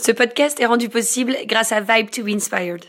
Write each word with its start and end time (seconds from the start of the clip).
Ce 0.00 0.12
podcast 0.12 0.60
est 0.60 0.66
rendu 0.66 0.88
possible 0.88 1.36
grâce 1.46 1.72
à 1.72 1.80
Vibe 1.80 2.10
to 2.10 2.22
be 2.22 2.28
Inspired. 2.28 2.84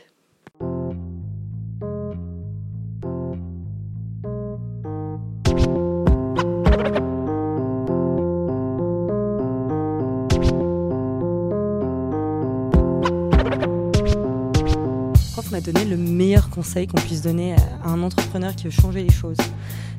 prof 15.33 15.51
m'a 15.51 15.61
donné 15.61 15.85
le 15.85 15.97
meilleur 15.97 16.49
conseil 16.49 16.85
qu'on 16.85 17.01
puisse 17.01 17.21
donner 17.21 17.55
à 17.83 17.89
un 17.89 18.03
entrepreneur 18.03 18.55
qui 18.55 18.65
veut 18.65 18.69
changer 18.69 19.03
les 19.03 19.11
choses. 19.11 19.37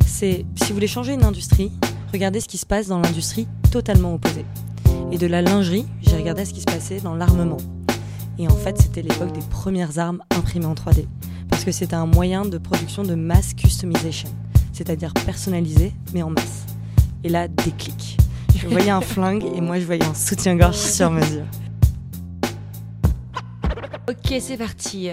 C'est 0.07 0.45
si 0.55 0.69
vous 0.69 0.75
voulez 0.75 0.87
changer 0.87 1.15
une 1.15 1.25
industrie, 1.25 1.73
regardez 2.13 2.41
ce 2.41 2.49
qui 2.49 2.57
se 2.59 2.67
passe 2.67 2.87
dans 2.87 3.01
l'industrie 3.01 3.49
totalement 3.73 4.15
opposée. 4.15 4.45
Et 5.13 5.19
de 5.19 5.27
la 5.27 5.43
lingerie, 5.43 5.87
j'ai 6.03 6.17
regardé 6.17 6.45
ce 6.45 6.55
qui 6.55 6.61
se 6.61 6.67
passait 6.67 7.01
dans 7.01 7.15
l'armement. 7.17 7.57
Et 8.39 8.47
en 8.47 8.55
fait, 8.57 8.81
c'était 8.81 9.03
l'époque 9.03 9.33
des 9.33 9.45
premières 9.51 9.99
armes 9.99 10.23
imprimées 10.31 10.67
en 10.67 10.75
3D. 10.75 11.07
Parce 11.49 11.65
que 11.65 11.73
c'était 11.73 11.95
un 11.95 12.07
moyen 12.07 12.45
de 12.45 12.59
production 12.59 13.03
de 13.03 13.17
mass 13.17 13.55
customization, 13.55 14.29
c'est-à-dire 14.73 15.13
personnalisé, 15.13 15.93
mais 16.15 16.23
en 16.23 16.31
masse. 16.31 16.65
Et 17.25 17.29
là, 17.29 17.49
déclic. 17.49 18.19
Je 18.57 18.69
voyais 18.69 18.91
un 18.91 19.01
flingue 19.01 19.45
et 19.57 19.61
moi, 19.61 19.81
je 19.81 19.85
voyais 19.85 20.05
un 20.05 20.15
soutien-gorge 20.15 20.77
sur 20.77 21.11
mesure. 21.11 21.45
Ok, 24.09 24.33
c'est 24.41 24.57
parti. 24.57 25.11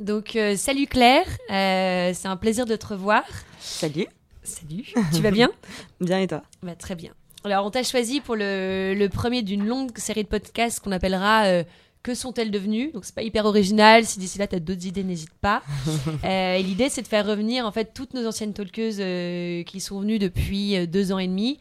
Donc, 0.00 0.34
euh, 0.34 0.56
salut 0.56 0.86
Claire, 0.86 1.26
euh, 1.50 2.12
c'est 2.14 2.28
un 2.28 2.36
plaisir 2.36 2.64
de 2.64 2.74
te 2.74 2.86
revoir. 2.86 3.24
Salut. 3.60 4.06
Salut. 4.42 4.86
tu 5.14 5.20
vas 5.20 5.30
bien? 5.30 5.50
Bien 6.00 6.20
et 6.20 6.26
toi? 6.26 6.42
Bah, 6.62 6.74
Très 6.74 6.94
bien. 6.94 7.12
Alors, 7.44 7.64
on 7.66 7.70
t'a 7.70 7.82
choisi 7.82 8.20
pour 8.20 8.36
le, 8.36 8.94
le 8.96 9.08
premier 9.08 9.42
d'une 9.42 9.64
longue 9.66 9.96
série 9.98 10.24
de 10.24 10.28
podcasts 10.28 10.80
qu'on 10.80 10.92
appellera 10.92 11.46
euh, 11.46 11.64
Que 12.02 12.14
sont-elles 12.14 12.50
devenues? 12.50 12.92
Donc, 12.92 13.04
c'est 13.04 13.14
pas 13.14 13.22
hyper 13.22 13.46
original. 13.46 14.04
Si 14.04 14.18
d'ici 14.18 14.38
là, 14.38 14.46
tu 14.46 14.56
as 14.56 14.60
d'autres 14.60 14.86
idées, 14.86 15.04
n'hésite 15.04 15.32
pas. 15.40 15.62
Euh, 16.24 16.54
et 16.56 16.62
l'idée, 16.62 16.88
c'est 16.90 17.00
de 17.02 17.06
faire 17.08 17.26
revenir 17.26 17.64
en 17.64 17.72
fait 17.72 17.94
toutes 17.94 18.12
nos 18.14 18.26
anciennes 18.26 18.52
talkeuses 18.52 18.98
euh, 19.00 19.62
qui 19.62 19.80
sont 19.80 20.00
venues 20.00 20.18
depuis 20.18 20.86
deux 20.86 21.12
ans 21.12 21.18
et 21.18 21.28
demi 21.28 21.58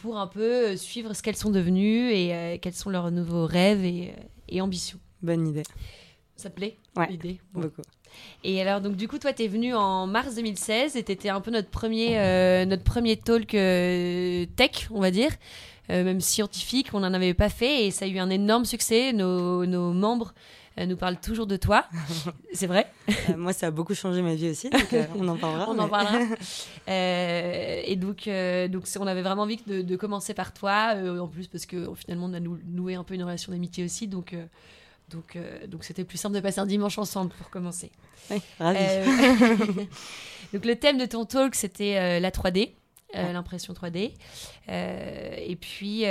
pour 0.00 0.18
un 0.18 0.26
peu 0.26 0.76
suivre 0.76 1.12
ce 1.14 1.22
qu'elles 1.22 1.36
sont 1.36 1.50
devenues 1.50 2.10
et 2.10 2.58
quels 2.62 2.72
sont 2.72 2.88
leurs 2.90 3.10
nouveaux 3.10 3.46
rêves 3.46 3.84
et, 3.84 4.14
et 4.48 4.60
ambitions. 4.60 4.98
Bonne 5.22 5.46
idée. 5.46 5.62
Ça 6.36 6.48
te 6.50 6.56
plaît? 6.56 6.76
Ouais. 6.96 7.06
L'idée? 7.10 7.40
Bon. 7.52 7.60
Beaucoup. 7.60 7.82
Et 8.44 8.60
alors, 8.60 8.80
donc, 8.80 8.96
du 8.96 9.08
coup, 9.08 9.18
toi, 9.18 9.32
t'es 9.32 9.46
venu 9.48 9.74
en 9.74 10.06
mars 10.06 10.34
2016 10.34 10.96
et 10.96 11.02
t'étais 11.02 11.28
un 11.28 11.40
peu 11.40 11.50
notre 11.50 11.68
premier, 11.68 12.18
euh, 12.18 12.64
notre 12.64 12.82
premier 12.84 13.16
talk 13.16 13.54
euh, 13.54 14.46
tech, 14.56 14.88
on 14.90 15.00
va 15.00 15.10
dire, 15.10 15.30
euh, 15.90 16.02
même 16.04 16.20
scientifique. 16.20 16.88
On 16.92 17.00
n'en 17.00 17.14
avait 17.14 17.34
pas 17.34 17.48
fait 17.48 17.86
et 17.86 17.90
ça 17.90 18.04
a 18.04 18.08
eu 18.08 18.18
un 18.18 18.30
énorme 18.30 18.64
succès. 18.64 19.12
Nos, 19.12 19.64
nos 19.66 19.92
membres 19.92 20.34
nous 20.78 20.96
parlent 20.96 21.20
toujours 21.20 21.46
de 21.46 21.56
toi. 21.56 21.84
C'est 22.54 22.66
vrai? 22.66 22.90
Moi, 23.36 23.52
ça 23.52 23.66
a 23.66 23.70
beaucoup 23.70 23.94
changé 23.94 24.22
ma 24.22 24.34
vie 24.34 24.48
aussi, 24.48 24.70
donc 24.70 24.88
on 25.18 25.28
en 25.28 25.36
parlera. 25.36 25.68
On 25.68 25.78
en 25.78 25.88
parlera. 25.88 26.18
Et 26.88 27.96
donc, 27.96 28.28
donc 28.70 28.84
on 28.98 29.06
avait 29.06 29.22
vraiment 29.22 29.42
envie 29.42 29.60
de, 29.66 29.82
de 29.82 29.96
commencer 29.96 30.32
par 30.34 30.54
toi, 30.54 30.94
en 31.20 31.28
plus 31.28 31.46
parce 31.46 31.66
que 31.66 31.88
finalement 31.94 32.26
on 32.26 32.32
a 32.34 32.40
nou- 32.40 32.58
noué 32.66 32.94
un 32.94 33.04
peu 33.04 33.14
une 33.14 33.22
relation 33.22 33.52
d'amitié 33.52 33.84
aussi, 33.84 34.08
donc 34.08 34.34
donc 35.10 35.36
euh, 35.36 35.66
donc 35.66 35.84
c'était 35.84 36.04
plus 36.04 36.18
simple 36.18 36.34
de 36.34 36.40
passer 36.40 36.60
un 36.60 36.66
dimanche 36.66 36.98
ensemble 36.98 37.30
pour 37.32 37.50
commencer. 37.50 37.90
Ravi. 38.58 38.78
Euh, 38.80 39.04
donc 40.52 40.64
le 40.64 40.76
thème 40.76 40.98
de 40.98 41.06
ton 41.06 41.24
talk 41.24 41.54
c'était 41.54 41.96
euh, 41.98 42.20
la 42.20 42.30
3D. 42.30 42.70
euh, 43.14 43.26
Ouais. 43.26 43.32
l'impression 43.34 43.74
3D. 43.74 44.12
Euh, 44.70 45.34
et 45.36 45.56
puis 45.56 46.04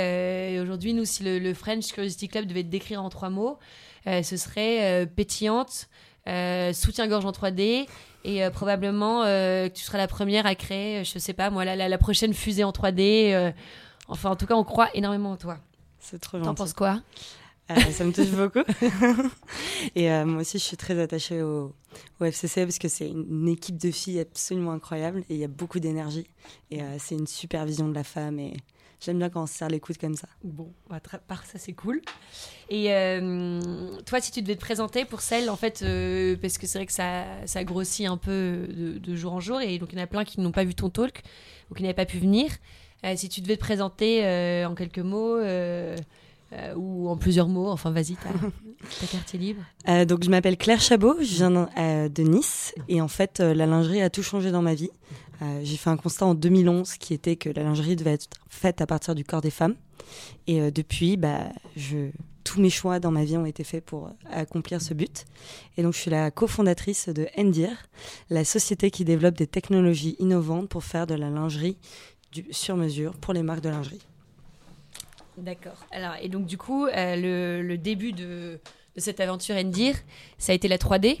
aujourd'hui, 0.60 0.94
nous, 0.94 1.04
si 1.04 1.24
le, 1.24 1.38
le 1.40 1.52
French 1.54 1.88
Curiosity 1.92 2.28
Club 2.28 2.46
devait 2.46 2.62
te 2.62 2.68
décrire 2.68 3.02
en 3.02 3.08
trois 3.08 3.28
mots, 3.30 3.58
ce 4.06 4.36
serait 4.36 5.06
pétillante, 5.16 5.88
soutien-gorge 6.72 7.24
en 7.24 7.32
3D 7.32 7.86
et 8.24 8.50
probablement 8.50 9.22
que 9.24 9.68
tu 9.68 9.82
seras 9.82 9.98
la 9.98 10.06
première 10.06 10.46
à 10.46 10.54
créer, 10.54 11.04
je 11.04 11.18
sais 11.18 11.32
pas 11.32 11.50
moi, 11.50 11.64
la, 11.64 11.74
la, 11.74 11.88
la 11.88 11.98
prochaine 11.98 12.34
fusée 12.34 12.62
en 12.64 12.70
3D. 12.70 13.32
euh, 13.32 13.50
enfin, 14.06 14.30
en 14.30 14.36
tout 14.36 14.46
cas, 14.46 14.54
on 14.54 14.62
croit 14.64 14.88
énormément 14.94 15.32
en 15.32 15.36
toi. 15.36 15.58
C'est 15.98 16.20
trop 16.20 16.38
T'en 16.38 16.44
gentil. 16.44 16.56
penses 16.62 16.72
quoi? 16.72 17.00
Ça 17.92 18.04
me 18.04 18.12
touche 18.12 18.30
beaucoup. 18.30 18.62
et 19.94 20.10
euh, 20.10 20.24
moi 20.24 20.40
aussi, 20.42 20.58
je 20.58 20.64
suis 20.64 20.76
très 20.76 20.98
attachée 21.00 21.42
au, 21.42 21.74
FCC 22.20 22.64
parce 22.64 22.78
que 22.78 22.88
c'est 22.88 23.08
une 23.08 23.48
équipe 23.48 23.76
de 23.76 23.90
filles 23.90 24.20
absolument 24.20 24.72
incroyable 24.72 25.24
et 25.28 25.34
il 25.34 25.40
y 25.40 25.44
a 25.44 25.48
beaucoup 25.48 25.80
d'énergie. 25.80 26.26
Et 26.70 26.82
euh, 26.82 26.96
c'est 26.98 27.16
une 27.16 27.26
super 27.26 27.64
vision 27.66 27.88
de 27.88 27.94
la 27.94 28.04
femme 28.04 28.38
et 28.38 28.54
j'aime 29.00 29.18
bien 29.18 29.28
quand 29.28 29.42
on 29.42 29.46
se 29.46 29.54
serre 29.54 29.68
les 29.68 29.80
coudes 29.80 29.98
comme 29.98 30.14
ça. 30.14 30.28
Bon, 30.44 30.72
par 31.26 31.44
ça 31.44 31.58
c'est 31.58 31.72
cool. 31.72 32.00
Et 32.70 32.92
euh, 32.92 33.60
toi, 34.06 34.20
si 34.20 34.30
tu 34.30 34.42
devais 34.42 34.54
te 34.54 34.60
présenter 34.60 35.04
pour 35.04 35.20
celle, 35.20 35.50
en 35.50 35.56
fait, 35.56 35.82
euh, 35.82 36.36
parce 36.40 36.58
que 36.58 36.66
c'est 36.66 36.78
vrai 36.78 36.86
que 36.86 36.92
ça, 36.92 37.24
ça 37.46 37.64
grossit 37.64 38.06
un 38.06 38.16
peu 38.16 38.66
de, 38.68 39.14
jour 39.16 39.32
en 39.34 39.40
jour, 39.40 39.60
et 39.60 39.78
donc 39.78 39.90
il 39.92 39.98
y 39.98 40.00
en 40.00 40.04
a 40.04 40.06
plein 40.06 40.24
qui 40.24 40.40
n'ont 40.40 40.52
pas 40.52 40.64
vu 40.64 40.74
ton 40.74 40.88
talk, 40.88 41.22
ou 41.70 41.74
qui 41.74 41.82
n'avaient 41.82 41.94
pas 41.94 42.06
pu 42.06 42.18
venir. 42.18 42.50
Euh, 43.04 43.14
si 43.16 43.28
tu 43.28 43.40
devais 43.40 43.56
te 43.56 43.60
présenter 43.60 44.24
euh, 44.24 44.66
en 44.66 44.74
quelques 44.74 45.00
mots, 45.00 45.38
euh, 46.52 46.74
ou 46.76 47.08
en 47.08 47.16
plusieurs 47.16 47.48
mots, 47.48 47.68
enfin 47.68 47.90
vas-y, 47.90 48.14
ta, 49.00 49.06
carte 49.06 49.34
est 49.34 49.38
libre. 49.38 49.62
Euh, 49.88 50.04
donc, 50.04 50.24
je 50.24 50.30
m'appelle 50.30 50.56
Claire 50.56 50.80
Chabot, 50.80 51.16
je 51.20 51.34
viens 51.36 51.68
euh, 51.78 52.08
de 52.08 52.22
Nice 52.22 52.74
et 52.88 53.00
en 53.00 53.08
fait, 53.08 53.40
euh, 53.40 53.54
la 53.54 53.66
lingerie 53.66 54.02
a 54.02 54.10
tout 54.10 54.22
changé 54.22 54.50
dans 54.50 54.62
ma 54.62 54.74
vie. 54.74 54.90
J'ai 55.64 55.76
fait 55.76 55.90
un 55.90 55.96
constat 55.96 56.26
en 56.26 56.34
2011 56.36 56.98
qui 56.98 57.14
était 57.14 57.34
que 57.34 57.48
la 57.48 57.64
lingerie 57.64 57.96
devait 57.96 58.12
être 58.12 58.28
faite 58.48 58.80
à 58.80 58.86
partir 58.86 59.16
du 59.16 59.24
corps 59.24 59.40
des 59.40 59.50
femmes. 59.50 59.74
Et 60.46 60.70
depuis, 60.70 61.16
bah, 61.16 61.48
je, 61.74 62.10
tous 62.44 62.60
mes 62.60 62.70
choix 62.70 63.00
dans 63.00 63.10
ma 63.10 63.24
vie 63.24 63.36
ont 63.36 63.44
été 63.44 63.64
faits 63.64 63.84
pour 63.84 64.10
accomplir 64.30 64.80
ce 64.80 64.94
but. 64.94 65.24
Et 65.76 65.82
donc, 65.82 65.94
je 65.94 65.98
suis 65.98 66.12
la 66.12 66.30
cofondatrice 66.30 67.08
de 67.08 67.26
Endir, 67.36 67.70
la 68.30 68.44
société 68.44 68.92
qui 68.92 69.04
développe 69.04 69.34
des 69.34 69.48
technologies 69.48 70.14
innovantes 70.20 70.68
pour 70.68 70.84
faire 70.84 71.08
de 71.08 71.14
la 71.14 71.28
lingerie 71.28 71.76
du, 72.30 72.46
sur 72.52 72.76
mesure 72.76 73.16
pour 73.16 73.34
les 73.34 73.42
marques 73.42 73.62
de 73.62 73.70
lingerie. 73.70 74.06
D'accord. 75.38 75.86
Alors, 75.90 76.12
et 76.20 76.28
donc 76.28 76.46
du 76.46 76.58
coup, 76.58 76.86
euh, 76.86 77.16
le, 77.16 77.62
le 77.66 77.78
début 77.78 78.12
de, 78.12 78.60
de 78.96 79.00
cette 79.00 79.20
aventure 79.20 79.56
Endir, 79.56 79.94
ça 80.38 80.52
a 80.52 80.54
été 80.54 80.68
la 80.68 80.78
3D. 80.78 81.18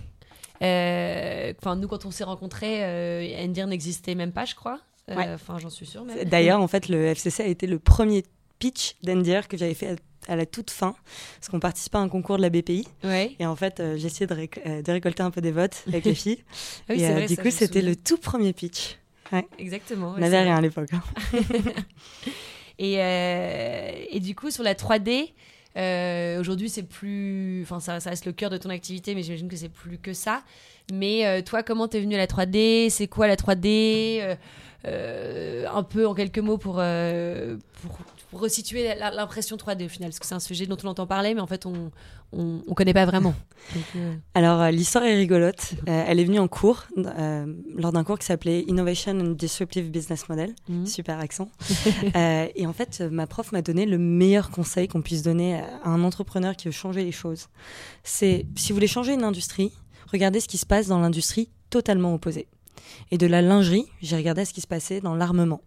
Euh, 0.62 1.52
Enfin, 1.58 1.76
nous, 1.76 1.88
quand 1.88 2.04
on 2.04 2.10
s'est 2.10 2.24
rencontrés, 2.24 2.84
euh, 2.84 3.44
Endir 3.44 3.66
n'existait 3.66 4.14
même 4.14 4.32
pas, 4.32 4.44
je 4.44 4.54
crois. 4.54 4.80
Euh, 5.10 5.16
Ouais. 5.16 5.28
Enfin, 5.34 5.58
j'en 5.58 5.70
suis 5.70 5.86
sûre. 5.86 6.04
Même. 6.04 6.24
D'ailleurs, 6.24 6.60
en 6.60 6.68
fait, 6.68 6.88
le 6.88 7.06
FCC 7.06 7.42
a 7.42 7.46
été 7.46 7.66
le 7.66 7.78
premier 7.78 8.22
pitch 8.58 8.94
d'Endir 9.02 9.48
que 9.48 9.56
j'avais 9.56 9.74
fait 9.74 9.96
à, 10.28 10.32
à 10.32 10.36
la 10.36 10.46
toute 10.46 10.70
fin, 10.70 10.94
parce 11.40 11.48
qu'on 11.48 11.58
participait 11.58 11.96
à 11.98 12.00
un 12.00 12.08
concours 12.08 12.36
de 12.36 12.42
la 12.42 12.50
BPI. 12.50 12.86
Ouais. 13.02 13.34
Et 13.40 13.46
en 13.46 13.56
fait, 13.56 13.80
euh, 13.80 13.96
j'ai 13.96 14.06
essayé 14.06 14.26
de, 14.28 14.34
réc- 14.34 14.82
de 14.82 14.92
récolter 14.92 15.22
un 15.24 15.32
peu 15.32 15.40
des 15.40 15.50
votes 15.50 15.82
avec 15.88 16.04
les 16.04 16.14
filles. 16.14 16.44
Ah 16.88 16.92
oui, 16.92 16.96
et 16.96 16.98
c'est 17.00 17.10
euh, 17.10 17.14
vrai, 17.14 17.26
du 17.26 17.34
ça, 17.34 17.42
coup, 17.42 17.50
c'était 17.50 17.66
souviens. 17.80 17.90
le 17.90 17.96
tout 17.96 18.18
premier 18.18 18.52
pitch. 18.52 18.98
Exactement. 19.58 20.12
On 20.16 20.20
n'avait 20.20 20.42
rien 20.42 20.56
à 20.56 20.60
l'époque. 20.60 20.90
hein. 20.92 21.02
Et, 22.82 22.96
euh, 22.98 23.92
et 24.10 24.18
du 24.18 24.34
coup, 24.34 24.50
sur 24.50 24.64
la 24.64 24.74
3D, 24.74 25.30
euh, 25.76 26.40
aujourd'hui, 26.40 26.68
c'est 26.68 26.82
plus. 26.82 27.62
Enfin, 27.62 27.78
ça, 27.78 28.10
reste 28.10 28.26
le 28.26 28.32
cœur 28.32 28.50
de 28.50 28.56
ton 28.56 28.70
activité, 28.70 29.14
mais 29.14 29.22
j'imagine 29.22 29.48
que 29.48 29.54
c'est 29.54 29.68
plus 29.68 29.98
que 29.98 30.12
ça. 30.12 30.42
Mais 30.92 31.24
euh, 31.24 31.42
toi, 31.42 31.62
comment 31.62 31.86
t'es 31.86 32.00
venu 32.00 32.16
à 32.16 32.18
la 32.18 32.26
3D 32.26 32.90
C'est 32.90 33.06
quoi 33.06 33.28
la 33.28 33.36
3D 33.36 34.20
Euh, 34.20 34.34
euh, 34.86 35.66
Un 35.72 35.84
peu 35.84 36.08
en 36.08 36.14
quelques 36.14 36.40
mots 36.40 36.58
pour, 36.58 36.74
pour, 36.74 37.98
pour 38.32 38.40
resituer 38.40 38.94
l'impression 38.98 39.56
3D 39.56 39.84
au 39.84 39.88
final, 39.90 40.08
parce 40.08 40.18
que 40.18 40.24
c'est 40.24 40.34
un 40.34 40.40
sujet 40.40 40.64
dont 40.64 40.78
on 40.82 40.86
entend 40.86 41.06
parler, 41.06 41.34
mais 41.34 41.42
en 41.42 41.46
fait, 41.46 41.66
on 41.66 41.90
on, 42.32 42.62
on 42.66 42.72
connaît 42.72 42.94
pas 42.94 43.04
vraiment. 43.04 43.34
Donc, 43.74 43.84
euh, 43.96 44.14
Alors, 44.32 44.62
euh, 44.62 44.70
l'histoire 44.70 45.04
est 45.04 45.16
rigolote. 45.16 45.74
Euh, 45.86 46.04
elle 46.06 46.18
est 46.18 46.24
venue 46.24 46.38
en 46.38 46.48
cours, 46.48 46.84
euh, 46.96 47.44
lors 47.76 47.92
d'un 47.92 48.04
cours 48.04 48.18
qui 48.18 48.24
s'appelait 48.24 48.62
Innovation 48.62 49.12
and 49.12 49.32
Disruptive 49.32 49.90
Business 49.90 50.30
Model. 50.30 50.54
mhm. 50.66 50.86
Super 50.86 51.18
accent. 51.18 51.50
Et 52.54 52.66
en 52.66 52.72
fait, 52.72 53.02
ma 53.02 53.26
prof 53.26 53.52
m'a 53.52 53.60
donné 53.60 53.84
le 53.84 53.98
meilleur 53.98 54.50
conseil 54.50 54.88
qu'on 54.88 55.02
puisse 55.02 55.22
donner 55.22 55.60
à 55.84 55.90
un 55.90 56.02
entrepreneur 56.02 56.56
qui 56.56 56.68
veut 56.68 56.72
changer 56.72 57.04
les 57.04 57.12
choses. 57.12 57.48
C'est 58.02 58.46
si 58.56 58.72
vous 58.72 58.76
voulez 58.76 58.86
changer 58.86 59.12
une 59.12 59.24
industrie, 59.24 59.72
regardez 60.10 60.40
ce 60.40 60.48
qui 60.48 60.56
se 60.56 60.64
passe 60.64 60.86
dans 60.86 61.00
l'industrie 61.00 61.50
totalement 61.68 62.14
opposée. 62.14 62.48
Et 63.10 63.18
de 63.18 63.26
la 63.26 63.42
lingerie, 63.42 63.84
j'ai 64.00 64.16
regardé 64.16 64.46
ce 64.46 64.54
qui 64.54 64.62
se 64.62 64.66
passait 64.66 65.02
dans 65.02 65.14
l'armement. 65.14 65.60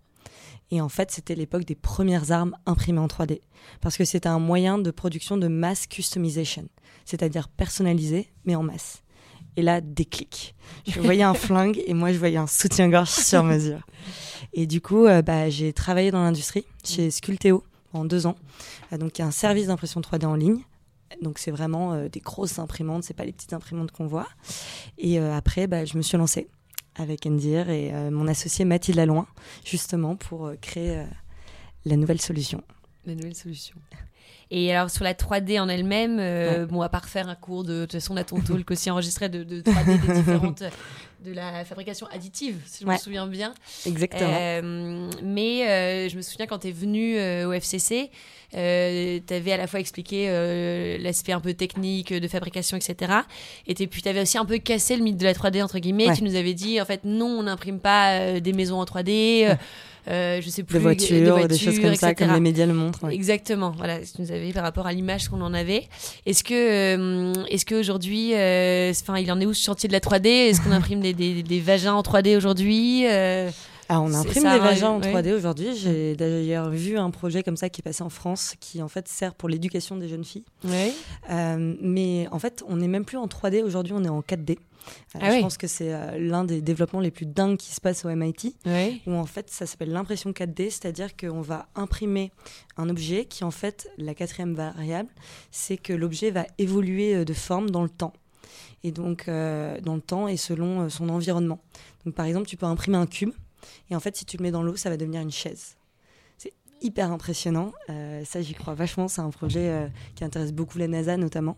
Et 0.72 0.82
en 0.82 0.90
fait, 0.90 1.12
c'était 1.12 1.36
l'époque 1.36 1.66
des 1.66 1.76
premières 1.76 2.32
armes 2.32 2.56
imprimées 2.66 3.00
en 3.00 3.08
3D. 3.08 3.42
Parce 3.82 3.98
que 3.98 4.06
c'était 4.06 4.30
un 4.30 4.40
moyen 4.40 4.78
de 4.78 4.92
production 4.92 5.38
de 5.38 5.48
mass 5.48 5.88
customization, 5.88 6.68
c'est-à-dire 7.06 7.48
personnalisé, 7.50 8.30
mais 8.46 8.56
en 8.56 8.64
masse. 8.64 9.04
Et 9.58 9.62
là, 9.62 9.80
déclic. 9.80 10.56
Je 10.88 11.00
voyais 11.00 11.24
un 11.24 11.34
flingue 11.36 11.82
et 11.86 11.94
moi, 11.94 12.12
je 12.12 12.18
voyais 12.18 12.38
un 12.38 12.48
soutien-gorge 12.48 13.10
sur 13.10 13.44
mesure. 13.46 13.86
Et 14.54 14.68
du 14.68 14.82
coup, 14.82 15.06
euh, 15.06 15.22
bah, 15.22 15.50
j'ai 15.50 15.72
travaillé 15.72 16.12
dans 16.12 16.22
l'industrie 16.22 16.66
chez 16.84 17.12
Sculteo 17.12 17.64
pendant 17.92 18.06
deux 18.06 18.26
ans. 18.26 18.36
Euh, 18.92 18.98
donc, 18.98 19.18
il 19.18 19.22
y 19.22 19.24
a 19.24 19.28
un 19.28 19.32
service 19.32 19.68
d'impression 19.68 20.02
3D 20.02 20.26
en 20.26 20.36
ligne. 20.36 20.62
Donc, 21.22 21.40
c'est 21.40 21.52
vraiment 21.52 21.94
euh, 21.94 22.10
des 22.10 22.20
grosses 22.20 22.60
imprimantes, 22.60 23.04
c'est 23.04 23.14
pas 23.14 23.24
les 23.24 23.32
petites 23.32 23.54
imprimantes 23.54 23.92
qu'on 23.92 24.08
voit. 24.08 24.28
Et 24.98 25.20
après, 25.20 25.68
bah, 25.68 25.86
je 25.86 25.96
me 25.98 26.02
suis 26.02 26.18
lancée 26.18 26.48
avec 26.96 27.26
Endir 27.26 27.70
et 27.70 27.94
euh, 27.94 28.10
mon 28.12 28.28
associé 28.28 28.66
Mathilde 28.66 28.98
Laloin, 28.98 29.28
justement 29.64 30.16
pour 30.16 30.48
euh, 30.48 30.56
créer 30.60 30.98
euh, 30.98 31.06
la 31.86 31.98
nouvelle 31.98 32.22
solution. 32.22 32.62
La 33.06 33.16
nouvelle 33.16 33.36
solution. 33.36 33.76
Et 34.52 34.74
alors 34.74 34.92
sur 34.92 35.04
la 35.04 35.14
3D 35.14 35.60
en 35.60 35.68
elle-même, 35.70 36.18
euh, 36.20 36.66
bon, 36.68 36.82
à 36.82 36.90
part 36.90 37.10
faire 37.10 37.28
un 37.28 37.36
cours 37.36 37.64
de, 37.64 37.74
de 37.74 37.82
toute 37.82 37.94
façon, 37.94 38.14
on 38.14 38.18
a 38.18 38.24
ton 38.24 38.40
talk 38.40 38.70
aussi 38.70 38.92
enregistré 38.92 39.28
de, 39.28 39.44
de 39.44 39.62
3D 39.62 40.02
des 40.06 40.14
différentes 40.14 40.64
de 41.26 41.32
la 41.32 41.66
fabrication 41.66 42.06
additive, 42.14 42.58
si 42.68 42.84
je 42.84 42.90
me 42.90 42.96
souviens 42.98 43.26
bien. 43.26 43.56
Exactement. 43.88 44.30
Euh, 44.32 45.10
mais 45.24 45.68
euh, 45.68 46.10
je 46.10 46.16
me 46.16 46.22
souviens 46.22 46.46
quand 46.46 46.60
tu 46.60 46.68
es 46.68 46.72
venu 46.72 47.16
au 47.46 47.54
FCC, 47.54 48.12
tu 48.52 48.58
avais 49.34 49.52
à 49.52 49.58
la 49.58 49.66
fois 49.66 49.80
expliqué 49.80 50.28
l'aspect 51.00 51.32
un 51.32 51.40
peu 51.40 51.56
technique 51.56 52.14
de 52.14 52.28
fabrication, 52.28 52.78
etc. 52.78 53.14
Et 53.66 53.74
puis 53.74 54.04
tu 54.04 54.10
avais 54.10 54.22
aussi 54.22 54.38
un 54.38 54.46
peu 54.46 54.60
cassé 54.60 54.96
le 54.96 55.04
mythe 55.04 55.18
de 55.18 55.26
la 55.26 55.34
3D, 55.34 55.64
entre 55.64 55.80
guillemets. 55.80 56.10
Ouais. 56.10 56.16
Tu 56.16 56.24
nous 56.24 56.36
avais 56.36 56.54
dit, 56.54 56.80
en 56.80 56.86
fait, 56.86 57.04
non, 57.04 57.40
on 57.40 57.44
n'imprime 57.44 57.80
pas 57.80 58.40
des 58.40 58.54
maisons 58.54 58.80
en 58.80 58.86
3D, 58.86 59.50
euh, 59.50 59.56
euh, 60.08 60.40
je 60.42 60.50
sais 60.50 60.64
plus, 60.64 60.74
des 60.74 60.80
voitures, 60.80 61.48
des 61.48 61.58
choses 61.58 61.80
comme 61.80 61.96
ça, 61.96 62.12
etc. 62.12 62.26
comme 62.28 62.34
les 62.36 62.40
médias 62.40 62.66
le 62.66 62.74
montrent. 62.74 63.04
ouais. 63.06 63.16
Exactement, 63.16 63.74
voilà, 63.78 64.04
ce 64.06 64.14
que 64.14 64.22
nous 64.22 64.32
avais 64.32 64.52
par 64.54 64.64
rapport 64.64 64.86
à 64.88 64.94
l'image 64.94 65.30
qu'on 65.30 65.42
en 65.42 65.54
avait. 65.54 65.88
Est-ce 66.26 66.44
que, 66.44 66.54
euh, 66.54 67.34
est-ce 67.50 67.66
qu'aujourd'hui, 67.66 68.34
euh, 68.36 68.92
enfin, 68.92 69.18
il 69.18 69.32
en 69.32 69.40
est 69.40 69.46
où 69.46 69.54
ce 69.54 69.64
chantier 69.64 69.88
de 69.88 69.94
la 69.94 70.00
3D 70.00 70.28
Est-ce 70.28 70.62
qu'on 70.62 70.72
imprime 70.80 71.00
des, 71.02 71.14
des, 71.14 71.42
des 71.44 71.60
vagins 71.60 71.94
en 71.94 72.02
3D 72.02 72.38
aujourd'hui 72.38 73.06
Euh, 73.10 73.50
Ah, 73.90 74.02
on 74.02 74.14
imprime 74.14 74.44
des 74.44 74.60
vagins 74.60 74.90
en 74.90 75.02
ouais. 75.02 75.14
3D 75.14 75.34
aujourd'hui. 75.34 75.76
J'ai 75.76 76.16
d'ailleurs 76.16 76.70
vu 76.70 76.98
un 76.98 77.12
projet 77.12 77.44
comme 77.44 77.58
ça 77.58 77.70
qui 77.70 77.82
est 77.82 77.84
passé 77.84 78.04
en 78.04 78.10
France, 78.10 78.56
qui 78.60 78.82
en 78.82 78.88
fait 78.88 79.08
sert 79.08 79.36
pour 79.36 79.48
l'éducation 79.50 79.96
des 79.96 80.08
jeunes 80.08 80.24
filles. 80.24 80.46
Euh, 81.30 81.76
mais 81.82 82.28
en 82.32 82.40
fait, 82.40 82.64
on 82.68 82.78
n'est 82.78 82.88
même 82.88 83.06
plus 83.06 83.18
en 83.18 83.28
3D 83.28 83.62
aujourd'hui, 83.64 83.94
on 83.96 84.04
est 84.04 84.10
en 84.10 84.22
4D. 84.22 84.58
Euh, 84.58 85.20
Ah 85.20 85.30
je 85.32 85.36
oui. 85.38 85.42
pense 85.42 85.58
que 85.58 85.66
c'est 85.68 85.94
euh, 85.94 86.18
l'un 86.20 86.44
des 86.44 86.62
développements 86.62 87.00
les 87.00 87.10
plus 87.10 87.26
dingues 87.26 87.58
qui 87.58 87.74
se 87.74 87.82
passe 87.82 88.06
au 88.06 88.10
MIT, 88.10 88.56
où 89.08 89.14
en 89.14 89.26
fait 89.26 89.50
ça 89.50 89.66
s'appelle 89.66 89.92
l'impression 89.92 90.32
4D, 90.32 90.70
c'est-à-dire 90.70 91.16
qu'on 91.18 91.42
va 91.42 91.68
imprimer 91.76 92.32
un 92.78 92.90
objet 92.90 93.26
qui 93.26 93.44
en 93.44 93.52
fait, 93.52 93.88
la 93.98 94.14
quatrième 94.14 94.54
variable, 94.54 95.10
c'est 95.52 95.78
que 95.78 95.94
l'objet 95.94 96.30
va 96.32 96.46
évoluer 96.60 97.26
de 97.26 97.34
forme 97.34 97.70
dans 97.72 97.84
le 97.84 97.90
temps. 97.90 98.14
Et 98.84 98.92
donc 98.92 99.28
euh, 99.28 99.80
dans 99.82 99.96
le 99.96 100.02
temps 100.02 100.28
et 100.28 100.38
selon 100.38 100.82
euh, 100.82 100.90
son 100.90 101.10
environnement. 101.10 101.60
Donc 102.06 102.14
par 102.14 102.28
exemple, 102.28 102.46
tu 102.48 102.56
peux 102.56 102.68
imprimer 102.68 102.98
un 102.98 103.08
cube, 103.08 103.32
et 103.90 103.96
en 103.96 104.00
fait 104.00 104.16
si 104.16 104.26
tu 104.26 104.38
le 104.38 104.44
mets 104.44 104.52
dans 104.52 104.64
l'eau, 104.64 104.76
ça 104.76 104.90
va 104.90 104.98
devenir 104.98 105.22
une 105.22 105.32
chaise. 105.32 105.78
C'est 106.38 106.54
hyper 106.82 107.12
impressionnant, 107.12 107.72
Euh, 107.90 108.24
ça 108.26 108.42
j'y 108.42 108.54
crois 108.54 108.74
vachement, 108.74 109.08
c'est 109.08 109.22
un 109.22 109.30
projet 109.30 109.70
euh, 109.70 109.88
qui 110.16 110.24
intéresse 110.24 110.52
beaucoup 110.52 110.78
la 110.78 110.88
NASA 110.88 111.18
notamment. 111.18 111.58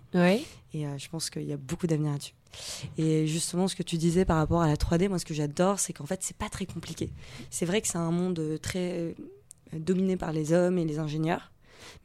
Et 0.74 0.86
euh, 0.86 0.98
je 0.98 1.10
pense 1.10 1.30
qu'il 1.30 1.44
y 1.44 1.54
a 1.54 1.58
beaucoup 1.58 1.88
d'avenir 1.88 2.12
là-dessus. 2.12 2.34
Et 2.98 3.28
justement, 3.28 3.68
ce 3.68 3.76
que 3.76 3.84
tu 3.84 3.98
disais 3.98 4.26
par 4.26 4.38
rapport 4.38 4.62
à 4.62 4.68
la 4.68 4.76
3D, 4.76 5.10
moi, 5.10 5.20
ce 5.20 5.26
que 5.26 5.34
j'adore, 5.34 5.80
c'est 5.80 5.94
qu'en 5.94 6.06
fait, 6.06 6.24
c'est 6.24 6.38
pas 6.38 6.50
très 6.50 6.66
compliqué. 6.66 7.12
C'est 7.52 7.66
vrai 7.66 7.82
que 7.82 7.88
c'est 7.88 7.98
un 7.98 8.10
monde 8.10 8.58
très 8.62 9.16
dominé 9.74 10.18
par 10.18 10.32
les 10.32 10.54
hommes 10.54 10.78
et 10.78 10.86
les 10.86 10.98
ingénieurs. 10.98 11.52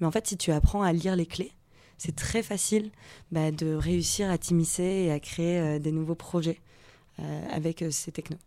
Mais 0.00 0.06
en 0.06 0.10
fait, 0.10 0.26
si 0.26 0.36
tu 0.36 0.50
apprends 0.50 0.82
à 0.82 0.92
lire 0.92 1.16
les 1.16 1.26
clés, 1.26 1.52
c'est 1.98 2.16
très 2.16 2.42
facile 2.42 2.90
bah, 3.30 3.52
de 3.52 3.74
réussir 3.74 4.28
à 4.28 4.36
t'immiscer 4.38 4.82
et 4.82 5.12
à 5.12 5.20
créer 5.20 5.60
euh, 5.60 5.78
des 5.78 5.92
nouveaux 5.92 6.16
projets 6.16 6.60
euh, 7.20 7.48
avec 7.50 7.82
euh, 7.82 7.92
ces 7.92 8.10
technos. 8.10 8.38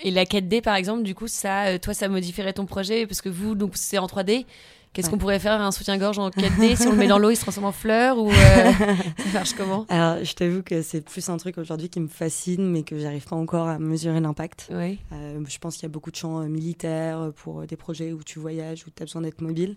Et 0.00 0.10
la 0.10 0.24
4D, 0.24 0.60
par 0.60 0.74
exemple, 0.74 1.02
du 1.02 1.14
coup, 1.14 1.28
ça, 1.28 1.66
euh, 1.66 1.78
toi, 1.78 1.94
ça 1.94 2.08
modifierait 2.08 2.52
ton 2.52 2.66
projet 2.66 3.06
parce 3.06 3.20
que 3.22 3.28
vous, 3.28 3.54
donc, 3.54 3.72
c'est 3.76 3.98
en 3.98 4.06
3D. 4.06 4.44
Qu'est-ce 4.92 5.06
Ouais. 5.08 5.10
qu'on 5.12 5.18
pourrait 5.18 5.40
faire 5.40 5.60
un 5.60 5.72
soutien-gorge 5.72 6.20
en 6.20 6.30
4D 6.30 6.76
si 6.80 6.86
on 6.86 6.92
le 6.92 6.96
met 6.98 7.08
dans 7.08 7.18
l'eau, 7.18 7.30
il 7.30 7.36
se 7.36 7.40
transforme 7.40 7.66
en 7.66 7.72
fleur 7.72 8.16
ou 8.16 8.30
euh, 8.30 8.34
ça 9.18 9.24
marche 9.32 9.52
comment? 9.54 9.86
Alors, 9.88 10.22
je 10.24 10.32
t'avoue 10.34 10.62
que 10.62 10.82
c'est 10.82 11.00
plus 11.00 11.28
un 11.28 11.36
truc 11.36 11.58
aujourd'hui 11.58 11.88
qui 11.88 11.98
me 11.98 12.06
fascine, 12.06 12.70
mais 12.70 12.84
que 12.84 12.96
j'arrive 13.00 13.24
pas 13.26 13.34
encore 13.34 13.66
à 13.66 13.80
mesurer 13.80 14.20
l'impact. 14.20 14.68
Ouais. 14.70 14.98
Euh, 15.12 15.40
je 15.48 15.58
pense 15.58 15.74
qu'il 15.74 15.82
y 15.82 15.86
a 15.86 15.88
beaucoup 15.88 16.12
de 16.12 16.16
champs 16.16 16.42
euh, 16.42 16.46
militaires 16.46 17.32
pour 17.36 17.62
des 17.66 17.76
projets 17.76 18.12
où 18.12 18.22
tu 18.22 18.38
voyages, 18.38 18.84
où 18.86 18.90
tu 18.94 19.02
as 19.02 19.06
besoin 19.06 19.22
d'être 19.22 19.40
mobile. 19.40 19.76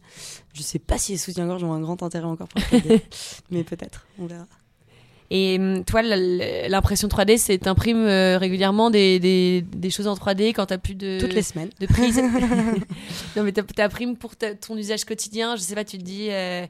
Je 0.53 0.61
sais 0.61 0.77
pas 0.79 0.99
si 0.99 1.13
les 1.13 1.17
soutiens-gorge 1.17 1.63
ont 1.63 1.73
un 1.73 1.79
grand 1.81 2.03
intérêt 2.03 2.25
encore 2.27 2.47
pour 2.47 2.61
le 2.71 2.77
3D, 2.79 3.01
mais 3.49 3.63
peut-être, 3.63 4.05
on 4.19 4.27
verra. 4.27 4.45
Et 5.29 5.57
hum, 5.59 5.83
toi, 5.83 6.01
l'impression 6.03 7.07
3D, 7.09 7.37
c'est 7.37 7.57
t'imprimes 7.57 8.05
euh, 8.05 8.37
régulièrement 8.37 8.89
des, 8.89 9.19
des, 9.19 9.61
des 9.75 9.89
choses 9.89 10.07
en 10.07 10.13
3D 10.13 10.53
quand 10.53 10.67
t'as 10.67 10.77
plus 10.77 10.95
de 10.95 11.17
Toutes 11.19 11.33
les 11.33 11.41
semaines. 11.41 11.69
de 11.79 11.85
prise. 11.85 12.21
non, 13.35 13.43
mais 13.43 13.51
t'imprimes 13.51 14.15
pour 14.15 14.35
ta- 14.35 14.55
ton 14.55 14.77
usage 14.77 15.03
quotidien. 15.05 15.55
Je 15.55 15.61
sais 15.61 15.75
pas, 15.75 15.83
tu 15.83 15.97
te 15.97 16.03
dis, 16.03 16.27
euh, 16.29 16.65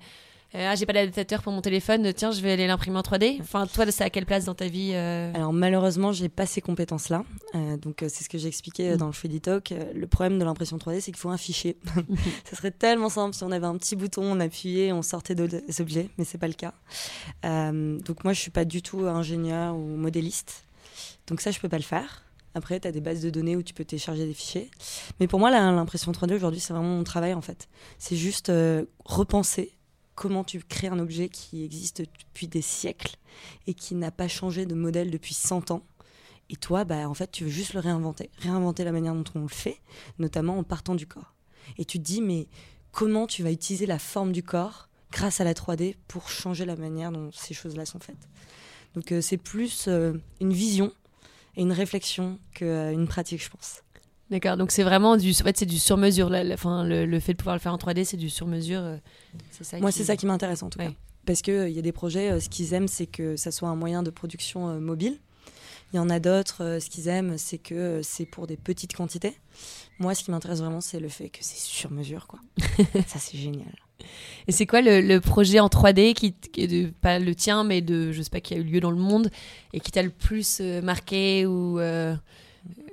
ah, 0.54 0.76
j'ai 0.76 0.86
pas 0.86 0.94
d'adaptateur 0.94 1.42
pour 1.44 1.52
mon 1.52 1.62
téléphone. 1.62 2.14
Tiens, 2.14 2.32
je 2.32 2.42
vais 2.42 2.54
aller 2.54 2.68
l'imprimer 2.68 2.98
en 2.98 3.02
3D. 3.02 3.38
Enfin, 3.42 3.68
toi, 3.68 3.90
c'est 3.92 4.04
à 4.04 4.10
quelle 4.10 4.26
place 4.26 4.46
dans 4.46 4.56
ta 4.56 4.68
vie 4.68 4.92
euh 4.94 5.32
Alors 5.34 5.54
malheureusement, 5.54 6.12
j'ai 6.12 6.30
pas 6.30 6.46
ces 6.46 6.62
compétences-là. 6.62 7.24
Euh, 7.56 7.78
donc 7.78 8.02
euh, 8.02 8.08
c'est 8.10 8.24
ce 8.24 8.30
que 8.30 8.38
j'ai 8.38 8.48
expliqué 8.48 8.92
euh, 8.92 8.98
dans 8.98 9.08
le 9.08 9.12
Freedy 9.12 9.42
Talk. 9.42 9.72
Euh, 9.72 9.92
le 9.94 10.08
problème 10.08 10.40
de 10.40 10.46
l'impression 10.46 10.78
3D, 10.78 11.02
c'est 11.02 11.12
qu'il 11.12 11.18
faut 11.18 11.30
un 11.30 11.38
fichier. 11.38 11.78
Ça 12.50 12.56
serait 12.56 12.72
tellement 12.72 13.10
simple 13.10 13.36
si 13.36 13.44
on 13.44 13.52
avait 13.52 13.68
un 13.68 13.78
petit 13.78 13.96
bouton, 13.96 14.24
on 14.24 14.40
appuyait, 14.40 14.94
on 14.94 15.02
sortait 15.02 15.36
d'autres 15.36 15.58
objets, 15.82 16.10
mais 16.18 16.24
c'est 16.24 16.38
pas 16.38 16.48
le 16.48 16.54
cas. 16.54 16.74
Euh, 17.46 18.00
donc 18.00 18.24
moi, 18.24 18.34
je 18.34 18.40
suis 18.40 18.52
pas 18.52 18.66
du 18.66 18.82
tout 18.82 19.02
ingénieur 19.02 19.76
ou 19.76 19.98
modéliste. 19.98 20.64
Donc 21.28 21.42
ça, 21.42 21.52
je 21.52 21.60
peux 21.60 21.70
pas 21.70 21.78
le 21.78 21.84
faire. 21.84 22.24
Après, 22.56 22.80
tu 22.80 22.88
as 22.88 22.92
des 22.92 23.02
bases 23.02 23.22
de 23.22 23.30
données 23.30 23.56
où 23.56 23.62
tu 23.62 23.74
peux 23.74 23.86
télécharger 23.86 24.26
des 24.26 24.34
fichiers. 24.34 24.72
Mais 25.20 25.28
pour 25.28 25.40
moi, 25.40 25.52
l'impression 25.52 26.12
3D 26.12 26.34
aujourd'hui, 26.34 26.60
c'est 26.60 26.74
vraiment 26.74 26.98
mon 26.98 27.04
travail 27.04 27.34
en 27.34 27.42
fait. 27.42 27.68
C'est 28.00 28.16
juste 28.16 28.50
euh, 28.50 28.86
repenser 29.06 29.77
comment 30.18 30.44
tu 30.44 30.60
crées 30.60 30.88
un 30.88 30.98
objet 30.98 31.30
qui 31.30 31.64
existe 31.64 32.02
depuis 32.02 32.48
des 32.48 32.64
siècles 32.64 33.18
et 33.68 33.76
qui 33.76 33.94
n'a 33.94 34.10
pas 34.10 34.28
changé 34.28 34.66
de 34.66 34.74
modèle 34.74 35.12
depuis 35.12 35.36
100 35.36 35.70
ans. 35.70 35.84
Et 36.50 36.56
toi, 36.56 36.86
bah, 36.86 37.08
en 37.08 37.14
fait, 37.14 37.32
tu 37.32 37.44
veux 37.44 37.50
juste 37.52 37.76
le 37.76 37.82
réinventer. 37.82 38.32
Réinventer 38.40 38.84
la 38.84 38.92
manière 38.92 39.14
dont 39.14 39.24
on 39.36 39.42
le 39.42 39.48
fait, 39.48 39.80
notamment 40.18 40.58
en 40.58 40.64
partant 40.64 40.96
du 40.96 41.06
corps. 41.06 41.36
Et 41.78 41.86
tu 41.86 42.00
te 42.00 42.04
dis, 42.04 42.22
mais 42.22 42.48
comment 42.92 43.28
tu 43.28 43.44
vas 43.44 43.52
utiliser 43.52 43.86
la 43.86 44.00
forme 44.00 44.32
du 44.32 44.42
corps 44.42 44.90
grâce 45.12 45.40
à 45.40 45.44
la 45.44 45.54
3D 45.54 45.96
pour 46.08 46.30
changer 46.30 46.66
la 46.66 46.76
manière 46.76 47.12
dont 47.12 47.32
ces 47.32 47.54
choses-là 47.54 47.86
sont 47.86 48.00
faites? 48.00 48.28
Donc 48.96 49.12
euh, 49.12 49.22
c'est 49.22 49.38
plus 49.38 49.88
euh, 49.88 50.14
une 50.42 50.52
vision 50.52 50.92
et 51.56 51.62
une 51.62 51.74
réflexion 51.74 52.40
qu'une 52.56 53.08
pratique, 53.08 53.44
je 53.44 53.50
pense. 53.52 53.84
D'accord, 54.30 54.58
donc 54.58 54.72
c'est 54.72 54.84
vraiment 54.84 55.16
du, 55.16 55.32
en 55.32 55.44
fait, 55.44 55.58
c'est 55.58 55.66
du 55.66 55.80
sur-mesure. 55.80 56.32
Enfin, 56.54 56.84
le, 56.84 57.06
le 57.06 57.20
fait 57.20 57.32
de 57.34 57.38
pouvoir 57.38 57.56
le 57.56 57.62
faire 57.62 57.74
en 57.74 57.78
3D, 57.78 58.04
c'est 58.04 58.18
du 58.18 58.30
sur-mesure. 58.30 58.82
euh. 58.82 58.98
Moi, 59.80 59.92
qui- 59.92 59.98
c'est 60.00 60.04
ça 60.04 60.18
qui 60.18 60.26
m'intéresse 60.26 60.64
en 60.64 60.70
tout 60.70 60.80
Ouais. 60.80 60.88
cas. 60.88 60.94
Parce 61.26 61.42
qu'il 61.42 61.70
y 61.70 61.80
a 61.80 61.82
des 61.82 61.92
projets, 61.92 62.32
euh, 62.32 62.40
ce 62.40 62.50
qu'ils 62.50 62.74
aiment, 62.74 62.88
c'est 62.88 63.06
que 63.08 63.36
ça 63.38 63.52
soit 63.52 63.70
un 63.70 63.76
moyen 63.76 64.04
de 64.04 64.10
production 64.10 64.70
euh, 64.70 64.80
mobile. 64.80 65.18
Il 65.94 65.96
y 65.96 66.00
en 66.00 66.10
a 66.10 66.20
d'autres, 66.20 66.64
euh, 66.64 66.80
ce 66.82 66.90
qu'ils 66.90 67.08
aiment, 67.08 67.38
c'est 67.38 67.58
que 67.58 67.74
euh, 67.76 68.02
c'est 68.04 68.26
pour 68.26 68.48
des 68.48 68.58
petites 68.58 68.94
quantités. 68.94 69.34
Moi, 70.00 70.14
ce 70.16 70.24
qui 70.26 70.32
m'intéresse 70.32 70.60
vraiment, 70.60 70.82
c'est 70.82 71.00
le 71.00 71.08
fait 71.10 71.30
que 71.30 71.40
c'est 71.42 71.58
sur 71.58 71.92
mesure. 71.92 72.28
Quoi. 72.28 72.40
ça, 73.08 73.20
c'est 73.20 73.38
génial. 73.38 73.74
Et 74.48 74.52
c'est 74.52 74.66
quoi 74.66 74.82
le, 74.82 75.00
le 75.02 75.22
projet 75.22 75.60
en 75.62 75.68
3D 75.70 76.14
qui, 76.14 76.34
qui 76.34 76.68
de, 76.68 76.90
pas 77.02 77.20
le 77.20 77.34
tien, 77.34 77.64
mais 77.64 77.82
de, 77.82 78.12
je 78.12 78.22
sais 78.22 78.30
pas, 78.30 78.42
qui 78.42 78.54
a 78.54 78.58
eu 78.58 78.64
lieu 78.64 78.80
dans 78.82 78.92
le 78.92 78.98
monde 78.98 79.30
et 79.74 79.80
qui 79.80 79.92
t'a 79.92 80.04
le 80.04 80.10
plus 80.12 80.60
euh, 80.62 80.82
marqué 80.82 81.46
ou 81.46 81.80
euh, 81.80 82.14
euh, 82.14 82.16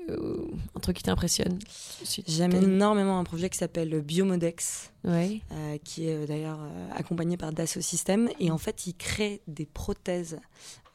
un 0.08 0.80
truc 0.80 0.96
qui 0.98 1.02
t'impressionne 1.02 1.58
Si 2.02 2.22
J'aime 2.26 2.52
énormément 2.52 3.18
un 3.18 3.24
projet 3.24 3.48
qui 3.50 3.58
s'appelle 3.58 4.00
Biomodex, 4.02 4.90
Ouais. 5.04 5.40
euh, 5.52 5.78
qui 5.82 6.08
est 6.08 6.14
euh, 6.14 6.26
d'ailleurs 6.26 6.58
euh, 6.60 6.88
accompagné 6.94 7.36
par 7.36 7.52
Dassault 7.52 7.80
Systèmes. 7.80 8.28
Et 8.40 8.50
en 8.50 8.58
fait, 8.58 8.86
il 8.86 8.94
crée 8.94 9.40
des 9.48 9.66
prothèses 9.66 10.38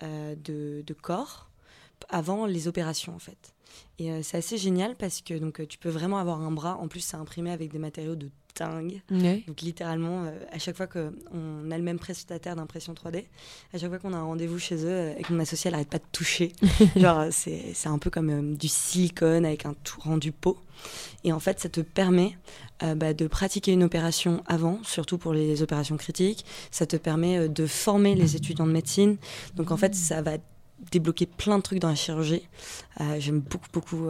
euh, 0.04 0.36
de, 0.44 0.84
de 0.86 0.94
corps 0.94 1.50
avant 2.10 2.46
les 2.46 2.68
opérations, 2.68 3.14
en 3.16 3.20
fait. 3.20 3.54
Et 4.00 4.12
euh, 4.12 4.22
c'est 4.24 4.38
assez 4.38 4.58
génial 4.58 4.96
parce 4.96 5.22
que 5.22 5.34
donc, 5.38 5.60
euh, 5.60 5.66
tu 5.68 5.78
peux 5.78 5.90
vraiment 5.90 6.18
avoir 6.18 6.42
un 6.42 6.52
bras. 6.52 6.78
En 6.78 6.88
plus, 6.88 7.02
c'est 7.02 7.18
imprimé 7.18 7.52
avec 7.52 7.72
des 7.72 7.80
matériaux 7.80 8.16
de 8.16 8.30
dingue. 8.60 9.02
Donc 9.48 9.62
littéralement, 9.62 10.26
euh, 10.26 10.32
à 10.52 10.60
chaque 10.60 10.76
fois 10.76 10.88
qu'on 10.88 11.72
a 11.72 11.78
le 11.78 11.84
même 11.84 12.00
prestataire 12.00 12.56
d'impression 12.56 12.94
3D, 12.94 13.26
à 13.74 13.78
chaque 13.78 13.90
fois 13.90 14.00
qu'on 14.00 14.14
a 14.14 14.18
un 14.18 14.24
rendez-vous 14.24 14.60
chez 14.60 14.86
eux 14.86 14.90
euh, 14.90 15.14
et 15.18 15.24
que 15.24 15.34
mon 15.34 15.40
associé 15.40 15.72
n'arrête 15.72 15.90
pas 15.90 15.98
de 15.98 16.04
toucher, 16.12 16.52
genre 16.96 17.20
euh, 17.20 17.30
c'est 17.32 17.72
c'est 17.74 17.90
un 17.90 17.98
peu 17.98 18.10
comme 18.10 18.30
euh, 18.30 18.56
du 18.56 18.68
silicone 18.68 19.46
avec 19.46 19.66
un 19.66 19.74
tout 19.84 20.00
rendu 20.02 20.32
peau. 20.32 20.58
Et 21.24 21.34
en 21.34 21.40
fait, 21.40 21.60
ça 21.60 21.70
te 21.70 21.82
permet 21.82 22.38
euh, 22.84 22.96
bah, 22.96 23.14
de 23.14 23.28
pratiquer 23.28 23.72
une 23.72 23.84
opération 23.84 24.44
avant, 24.46 24.80
surtout 24.84 25.18
pour 25.18 25.34
les 25.34 25.62
opérations 25.62 25.98
critiques. 25.98 26.46
Ça 26.72 26.86
te 26.86 26.96
permet 26.96 27.50
de 27.50 27.66
former 27.68 28.16
les 28.16 28.36
étudiants 28.36 28.68
de 28.68 28.72
médecine. 28.72 29.18
Donc 29.56 29.72
en 29.72 29.78
fait, 29.78 29.96
ça 29.96 30.22
va 30.22 30.38
débloquer 30.92 31.26
plein 31.26 31.58
de 31.58 31.64
trucs 31.64 31.80
dans 31.80 31.90
la 31.90 31.96
chirurgie. 31.96 32.48
J'aime 33.18 33.42
beaucoup, 33.42 33.68
beaucoup 33.74 34.08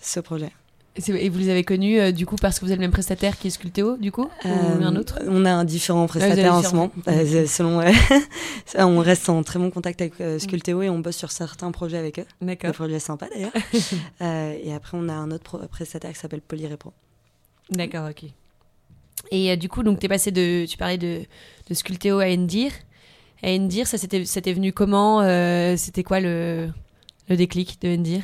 ce 0.00 0.20
projet. 0.20 0.52
Et 0.98 1.28
vous 1.28 1.38
les 1.38 1.50
avez 1.50 1.64
connus 1.64 1.98
euh, 1.98 2.12
du 2.12 2.24
coup 2.26 2.36
parce 2.36 2.58
que 2.58 2.64
vous 2.64 2.70
avez 2.70 2.76
le 2.76 2.82
même 2.82 2.90
prestataire 2.92 3.38
qui 3.38 3.48
est 3.48 3.50
Sculptéo, 3.50 3.96
du 3.98 4.12
coup 4.12 4.28
Ou 4.44 4.48
Euh, 4.48 4.80
un 4.82 4.96
autre? 4.96 5.18
On 5.26 5.44
a 5.44 5.52
un 5.52 5.64
différent 5.64 6.06
prestataire 6.06 6.54
en 6.54 6.62
ce 6.62 6.74
moment. 6.74 6.90
Euh, 7.08 7.46
selon, 7.46 7.82
on 8.78 8.98
reste 9.00 9.28
en 9.28 9.42
très 9.42 9.58
bon 9.58 9.70
contact 9.70 10.00
avec 10.00 10.14
Sculpteo 10.40 10.82
et 10.82 10.88
on 10.88 10.98
bosse 10.98 11.16
sur 11.16 11.30
certains 11.32 11.70
projets 11.70 11.98
avec 11.98 12.18
eux. 12.18 12.24
Des 12.40 12.46
D'accord. 12.46 12.72
projets 12.72 12.98
sympas 12.98 13.28
d'ailleurs. 13.28 13.52
Et 14.64 14.72
après, 14.74 14.96
on 14.96 15.08
a 15.08 15.12
un 15.12 15.30
autre 15.30 15.66
prestataire 15.70 16.12
qui 16.12 16.18
s'appelle 16.18 16.40
Polyrepro. 16.40 16.92
D'accord, 17.70 18.08
ok. 18.10 18.28
Et 19.30 19.56
du 19.56 19.68
coup, 19.68 19.82
donc, 19.82 19.98
tu 19.98 20.06
es 20.06 20.08
passé 20.08 20.30
de. 20.30 20.66
Tu 20.66 20.76
parlais 20.76 20.98
de, 20.98 21.22
de 21.68 21.74
Sculptéo 21.74 22.20
à 22.20 22.26
Endir. 22.26 22.72
À 23.42 23.50
Endir, 23.50 23.86
ça 23.86 23.98
c'était 23.98 24.52
venu 24.52 24.72
comment 24.72 25.20
C'était 25.76 26.02
quoi 26.02 26.20
le, 26.20 26.68
le 27.28 27.36
déclic 27.36 27.80
de 27.82 27.96
Endir? 27.96 28.22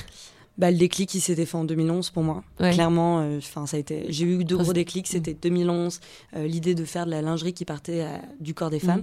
Bah, 0.58 0.70
le 0.70 0.76
déclic, 0.76 1.14
il 1.14 1.20
s'était 1.20 1.46
fait 1.46 1.56
en 1.56 1.64
2011 1.64 2.10
pour 2.10 2.22
moi. 2.22 2.44
Ouais. 2.60 2.72
Clairement, 2.72 3.20
euh, 3.20 3.38
enfin, 3.38 3.66
ça 3.66 3.76
a 3.76 3.80
été. 3.80 4.04
J'ai 4.10 4.24
eu 4.26 4.44
deux 4.44 4.56
gros 4.58 4.72
déclics. 4.72 5.06
C'était 5.08 5.34
2011, 5.34 6.00
euh, 6.36 6.46
l'idée 6.46 6.74
de 6.74 6.84
faire 6.84 7.06
de 7.06 7.10
la 7.10 7.22
lingerie 7.22 7.52
qui 7.54 7.64
partait 7.64 8.02
euh, 8.02 8.16
du 8.40 8.52
corps 8.54 8.70
des 8.70 8.76
Mhm. 8.76 8.82
femmes, 8.82 9.02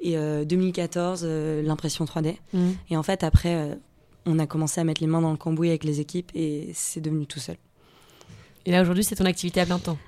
et 0.00 0.16
euh, 0.16 0.44
2014, 0.44 1.20
euh, 1.24 1.62
l'impression 1.62 2.04
3D. 2.06 2.36
Mhm. 2.52 2.76
Et 2.90 2.96
en 2.96 3.02
fait, 3.02 3.22
après, 3.24 3.76
on 4.24 4.38
a 4.38 4.46
commencé 4.46 4.80
à 4.80 4.84
mettre 4.84 5.00
les 5.02 5.06
mains 5.06 5.20
dans 5.20 5.30
le 5.32 5.36
cambouis 5.36 5.68
avec 5.68 5.84
les 5.84 6.00
équipes, 6.00 6.30
et 6.34 6.70
c'est 6.74 7.00
devenu 7.00 7.26
tout 7.26 7.38
seul. 7.40 7.56
Et 8.64 8.72
là, 8.72 8.82
aujourd'hui, 8.82 9.04
c'est 9.04 9.14
ton 9.14 9.26
activité 9.26 9.60
à 9.60 9.66
plein 9.66 9.78
temps. 9.78 9.98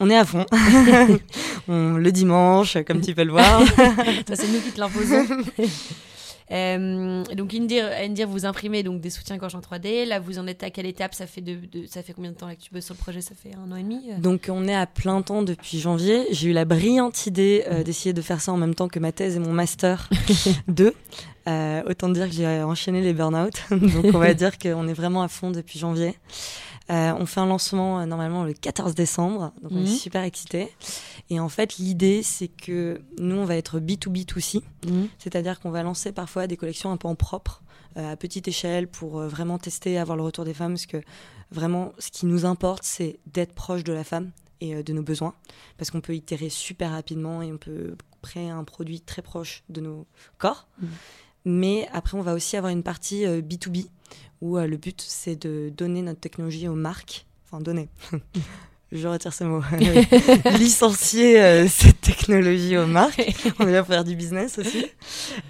On 0.00 0.08
est 0.08 0.16
à 0.16 0.24
fond. 0.24 0.46
On- 1.68 1.94
le 1.98 2.12
dimanche, 2.12 2.78
comme 2.86 3.00
tu 3.00 3.14
peux 3.14 3.24
le 3.24 3.32
voir. 3.32 3.62
C'est 3.66 4.48
nous 4.52 4.60
qui 4.60 4.70
te 4.72 4.78
l'imposons. 4.80 5.26
Euh, 6.50 7.22
donc 7.34 7.52
Indir, 7.54 7.84
Indir, 8.00 8.26
vous 8.28 8.46
imprimez 8.46 8.82
donc 8.82 9.00
des 9.00 9.10
soutiens-gorge 9.10 9.54
en 9.54 9.60
3D. 9.60 10.06
Là, 10.06 10.18
vous 10.18 10.38
en 10.38 10.46
êtes 10.46 10.62
à 10.62 10.70
quelle 10.70 10.86
étape? 10.86 11.14
Ça 11.14 11.26
fait 11.26 11.40
de, 11.40 11.56
de- 11.72 11.86
ça 11.86 12.02
fait 12.02 12.12
combien 12.14 12.30
de 12.30 12.36
temps 12.36 12.46
là 12.46 12.54
que 12.54 12.60
tu 12.62 12.70
bosses 12.72 12.86
sur 12.86 12.94
le 12.94 12.98
projet? 13.00 13.20
Ça 13.20 13.34
fait 13.34 13.54
un 13.54 13.70
an 13.70 13.76
et 13.76 13.82
demi. 13.82 14.10
euh? 14.10 14.18
Donc 14.18 14.46
on 14.50 14.66
est 14.66 14.74
à 14.74 14.86
plein 14.86 15.20
temps 15.22 15.42
depuis 15.42 15.78
janvier. 15.78 16.26
J'ai 16.30 16.48
eu 16.48 16.52
la 16.52 16.64
brillante 16.64 17.26
idée 17.26 17.64
euh, 17.70 17.82
d'essayer 17.82 18.12
de 18.12 18.22
faire 18.22 18.40
ça 18.40 18.52
en 18.52 18.56
même 18.56 18.74
temps 18.74 18.88
que 18.88 18.98
ma 18.98 19.12
thèse 19.12 19.36
et 19.36 19.40
mon 19.40 19.52
master 19.52 20.08
2. 20.68 20.94
Euh, 21.48 21.82
autant 21.86 22.08
dire 22.10 22.26
que 22.28 22.34
j'ai 22.34 22.46
enchaîné 22.62 23.00
les 23.00 23.12
burn-out. 23.14 23.54
Donc 23.70 24.04
on 24.14 24.18
va 24.18 24.34
dire 24.42 24.58
qu'on 24.58 24.86
est 24.88 24.92
vraiment 24.94 25.22
à 25.22 25.28
fond 25.28 25.50
depuis 25.50 25.78
janvier. 25.78 26.14
Euh, 26.90 27.12
on 27.18 27.26
fait 27.26 27.40
un 27.40 27.46
lancement 27.46 28.00
euh, 28.00 28.06
normalement 28.06 28.44
le 28.44 28.54
14 28.54 28.94
décembre, 28.94 29.52
donc 29.62 29.72
on 29.72 29.80
Mhm. 29.80 29.84
est 29.86 29.96
super 29.96 30.22
excités. 30.22 30.72
Et 31.30 31.38
en 31.38 31.48
fait, 31.50 31.76
l'idée, 31.76 32.22
c'est 32.22 32.48
que 32.48 33.00
nous, 33.18 33.36
on 33.36 33.44
va 33.44 33.56
être 33.56 33.78
B2B2C, 33.78 34.62
Mhm. 34.86 35.08
c'est-à-dire 35.18 35.60
qu'on 35.60 35.70
va 35.70 35.82
lancer 35.82 36.12
parfois 36.12 36.46
des 36.46 36.56
collections 36.56 36.90
un 36.90 36.96
peu 36.96 37.08
en 37.08 37.14
propre, 37.14 37.62
euh, 37.98 38.12
à 38.12 38.16
petite 38.16 38.48
échelle, 38.48 38.88
pour 38.88 39.20
vraiment 39.20 39.58
tester, 39.58 39.98
avoir 39.98 40.16
le 40.16 40.22
retour 40.22 40.44
des 40.46 40.54
femmes, 40.54 40.72
parce 40.72 40.86
que 40.86 41.02
vraiment, 41.50 41.92
ce 41.98 42.10
qui 42.10 42.24
nous 42.26 42.46
importe, 42.46 42.84
c'est 42.84 43.18
d'être 43.26 43.52
proche 43.52 43.84
de 43.84 43.92
la 43.92 44.04
femme 44.04 44.30
et 44.60 44.82
de 44.82 44.92
nos 44.92 45.02
besoins, 45.02 45.34
parce 45.76 45.90
qu'on 45.90 46.00
peut 46.00 46.14
itérer 46.14 46.48
super 46.48 46.90
rapidement 46.92 47.42
et 47.42 47.52
on 47.52 47.58
peut 47.58 47.96
créer 48.22 48.48
un 48.50 48.64
produit 48.64 49.00
très 49.00 49.22
proche 49.22 49.62
de 49.68 49.80
nos 49.80 50.06
corps. 50.38 50.66
Mhm. 50.80 50.88
Mais 51.44 51.88
après, 51.92 52.18
on 52.18 52.22
va 52.22 52.34
aussi 52.34 52.56
avoir 52.56 52.72
une 52.72 52.82
partie 52.82 53.24
euh, 53.24 53.40
B2B, 53.40 53.86
où 54.40 54.56
euh, 54.56 54.66
le 54.66 54.76
but, 54.76 55.00
c'est 55.00 55.36
de 55.36 55.70
donner 55.76 56.02
notre 56.02 56.20
technologie 56.20 56.68
aux 56.68 56.74
marques, 56.74 57.26
enfin 57.44 57.60
donner. 57.60 57.88
Je 58.90 59.06
retire 59.06 59.34
ce 59.34 59.44
mot. 59.44 59.62
Licencier 60.58 61.42
euh, 61.42 61.68
cette 61.68 62.00
technologie 62.00 62.76
aux 62.78 62.86
marques. 62.86 63.22
On 63.58 63.68
est 63.68 63.72
là 63.72 63.82
pour 63.82 63.92
faire 63.92 64.04
du 64.04 64.16
business 64.16 64.58
aussi. 64.58 64.86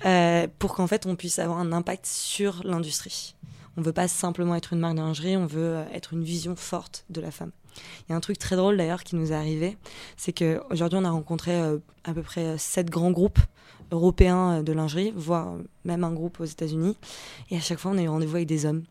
Euh, 0.04 0.48
pour 0.58 0.74
qu'en 0.74 0.88
fait, 0.88 1.06
on 1.06 1.14
puisse 1.14 1.38
avoir 1.38 1.58
un 1.58 1.72
impact 1.72 2.04
sur 2.06 2.62
l'industrie. 2.64 3.36
On 3.78 3.82
veut 3.82 3.92
pas 3.92 4.08
simplement 4.08 4.54
être 4.54 4.74
une 4.74 4.80
marque 4.80 4.96
de 4.96 5.00
lingerie, 5.00 5.36
on 5.36 5.46
veut 5.46 5.76
euh, 5.76 5.84
être 5.92 6.12
une 6.12 6.22
vision 6.22 6.56
forte 6.56 7.04
de 7.08 7.20
la 7.20 7.30
femme. 7.30 7.52
Il 7.76 8.10
y 8.10 8.12
a 8.12 8.16
un 8.16 8.20
truc 8.20 8.38
très 8.38 8.56
drôle 8.56 8.76
d'ailleurs 8.76 9.04
qui 9.04 9.16
nous 9.16 9.32
est 9.32 9.34
arrivé, 9.34 9.78
c'est 10.16 10.32
qu'aujourd'hui, 10.32 10.98
on 11.00 11.04
a 11.04 11.10
rencontré 11.10 11.52
euh, 11.52 11.78
à 12.04 12.12
peu 12.12 12.22
près 12.22 12.44
euh, 12.44 12.58
sept 12.58 12.90
grands 12.90 13.12
groupes 13.12 13.38
européens 13.90 14.62
de 14.62 14.72
lingerie, 14.72 15.12
voire 15.16 15.54
même 15.84 16.04
un 16.04 16.12
groupe 16.12 16.40
aux 16.40 16.44
États-Unis. 16.44 16.96
Et 17.50 17.56
à 17.56 17.60
chaque 17.60 17.78
fois, 17.78 17.92
on 17.92 17.98
a 17.98 18.02
eu 18.02 18.08
rendez-vous 18.08 18.36
avec 18.36 18.48
des 18.48 18.66
hommes. 18.66 18.82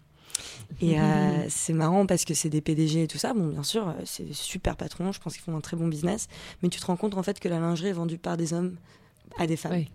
Et 0.81 0.99
euh, 0.99 1.45
c'est 1.49 1.73
marrant 1.73 2.05
parce 2.05 2.25
que 2.25 2.33
c'est 2.33 2.49
des 2.49 2.61
PDG 2.61 3.03
et 3.03 3.07
tout 3.07 3.17
ça. 3.17 3.33
Bon, 3.33 3.47
bien 3.47 3.63
sûr, 3.63 3.93
c'est 4.05 4.23
des 4.23 4.33
super 4.33 4.75
patrons. 4.75 5.11
Je 5.11 5.19
pense 5.19 5.33
qu'ils 5.33 5.43
font 5.43 5.55
un 5.55 5.61
très 5.61 5.77
bon 5.77 5.87
business. 5.87 6.27
Mais 6.63 6.69
tu 6.69 6.79
te 6.79 6.85
rends 6.85 6.97
compte 6.97 7.15
en 7.15 7.23
fait 7.23 7.39
que 7.39 7.49
la 7.49 7.59
lingerie 7.59 7.89
est 7.89 7.93
vendue 7.93 8.17
par 8.17 8.37
des 8.37 8.53
hommes 8.53 8.75
à 9.37 9.47
des 9.47 9.57
femmes. 9.57 9.73
Oui. 9.73 9.89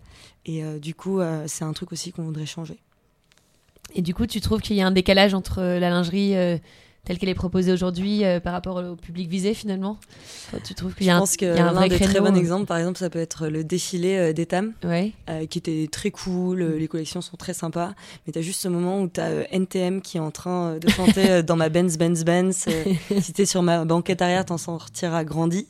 Et 0.45 0.63
euh, 0.63 0.79
du 0.79 0.95
coup, 0.95 1.19
euh, 1.19 1.45
c'est 1.47 1.63
un 1.63 1.73
truc 1.73 1.91
aussi 1.91 2.11
qu'on 2.11 2.23
voudrait 2.23 2.45
changer. 2.45 2.79
Et 3.95 4.01
du 4.01 4.13
coup, 4.13 4.25
tu 4.25 4.41
trouves 4.41 4.61
qu'il 4.61 4.75
y 4.75 4.81
a 4.81 4.87
un 4.87 4.91
décalage 4.91 5.33
entre 5.33 5.59
euh, 5.61 5.79
la 5.79 5.89
lingerie 5.89 6.35
euh, 6.35 6.57
telle 7.05 7.17
qu'elle 7.17 7.27
est 7.29 7.33
proposée 7.35 7.73
aujourd'hui 7.73 8.23
euh, 8.23 8.39
par 8.39 8.53
rapport 8.53 8.77
au 8.77 8.95
public 8.95 9.27
visé 9.29 9.53
finalement 9.53 9.97
Enfin, 10.47 10.59
Tu 10.63 10.73
trouves 10.73 10.93
qu'il 10.95 11.03
y 11.05 11.09
Je 11.09 11.11
a 11.11 11.17
un, 11.17 11.19
pense 11.19 11.35
que 11.35 11.43
il 11.45 11.57
y 11.57 11.59
a 11.59 11.63
un 11.63 11.65
l'un 11.67 11.73
vrai 11.73 11.89
des 11.89 11.99
très 11.99 12.21
bons 12.21 12.33
euh, 12.33 12.39
exemples, 12.39 12.65
par 12.65 12.77
exemple, 12.77 12.97
ça 12.97 13.09
peut 13.09 13.19
être 13.19 13.47
le 13.47 13.65
défilé 13.65 14.15
euh, 14.15 14.33
d'Etam, 14.33 14.71
Ouais. 14.85 15.11
euh, 15.29 15.45
qui 15.45 15.57
était 15.57 15.87
très 15.91 16.11
cool. 16.11 16.63
Les 16.63 16.87
collections 16.87 17.19
sont 17.21 17.35
très 17.35 17.53
sympas. 17.53 17.93
Mais 18.25 18.31
tu 18.31 18.39
as 18.39 18.41
juste 18.41 18.61
ce 18.61 18.69
moment 18.69 19.01
où 19.01 19.09
tu 19.09 19.19
as 19.19 19.51
NTM 19.53 20.01
qui 20.01 20.15
est 20.17 20.21
en 20.21 20.31
train 20.31 20.77
de 20.77 20.89
chanter 20.89 21.43
dans 21.43 21.57
ma 21.57 21.67
Benz, 21.67 21.97
Benz, 21.97 22.23
Benz. 22.23 22.65
si 23.21 23.33
t'es 23.33 23.45
sur 23.45 23.63
ma 23.63 23.83
banquette 23.83 24.21
arrière, 24.21 24.45
t'en 24.45 24.57
sortiras 24.57 25.25
grandi. 25.25 25.67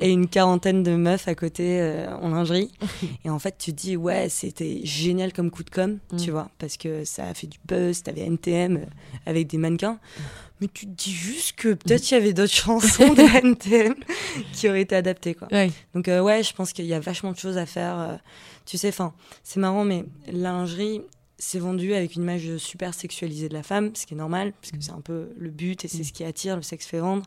Et 0.00 0.10
une 0.12 0.28
quarantaine 0.28 0.84
de 0.84 0.94
meufs 0.94 1.26
à 1.26 1.34
côté 1.34 2.04
en 2.22 2.28
lingerie. 2.28 2.70
Et 3.24 3.30
en 3.30 3.38
fait, 3.40 3.56
tu 3.58 3.72
te 3.72 3.80
dis, 3.80 3.96
ouais, 3.96 4.28
c'était 4.28 4.80
génial 4.84 5.32
comme 5.32 5.50
coup 5.50 5.64
de 5.64 5.70
com, 5.70 5.98
Mm. 6.12 6.16
tu 6.18 6.30
vois, 6.30 6.48
parce 6.58 6.76
que 6.76 7.04
ça 7.04 7.24
a 7.26 7.34
fait 7.34 7.46
du 7.48 7.58
buzz. 7.66 8.02
T'avais 8.02 8.22
NTM 8.22 8.86
avec 9.26 9.46
des 9.48 9.58
mannequins. 9.58 9.98
Mais 10.60 10.68
tu 10.72 10.86
te 10.86 10.90
dis 10.90 11.12
juste 11.12 11.52
que 11.56 11.74
peut-être 11.74 12.10
il 12.10 12.14
y 12.14 12.16
avait 12.16 12.32
d'autres 12.32 12.52
chansons 12.52 13.14
de 13.14 13.22
NTM 13.22 13.94
qui 14.52 14.68
auraient 14.68 14.82
été 14.82 14.96
adaptées, 14.96 15.34
quoi. 15.34 15.48
Ouais. 15.52 15.70
Donc 15.94 16.08
euh, 16.08 16.20
ouais, 16.20 16.42
je 16.42 16.52
pense 16.52 16.72
qu'il 16.72 16.86
y 16.86 16.94
a 16.94 17.00
vachement 17.00 17.32
de 17.32 17.38
choses 17.38 17.58
à 17.58 17.66
faire. 17.66 17.98
euh, 17.98 18.16
tu 18.66 18.76
sais, 18.76 18.88
enfin, 18.88 19.14
c'est 19.44 19.60
marrant, 19.60 19.84
mais 19.84 20.04
la 20.26 20.50
lingerie, 20.52 21.00
c'est 21.38 21.60
vendu 21.60 21.94
avec 21.94 22.16
une 22.16 22.22
image 22.22 22.56
super 22.56 22.92
sexualisée 22.92 23.48
de 23.48 23.54
la 23.54 23.62
femme, 23.62 23.94
ce 23.94 24.04
qui 24.04 24.14
est 24.14 24.16
normal, 24.16 24.52
parce 24.60 24.72
que 24.72 24.78
c'est 24.80 24.90
un 24.90 25.00
peu 25.00 25.30
le 25.38 25.50
but 25.50 25.84
et 25.84 25.88
c'est 25.88 26.02
ce 26.02 26.12
qui 26.12 26.24
attire, 26.24 26.56
le 26.56 26.62
sexe 26.62 26.84
fait 26.86 26.98
vendre. 26.98 27.24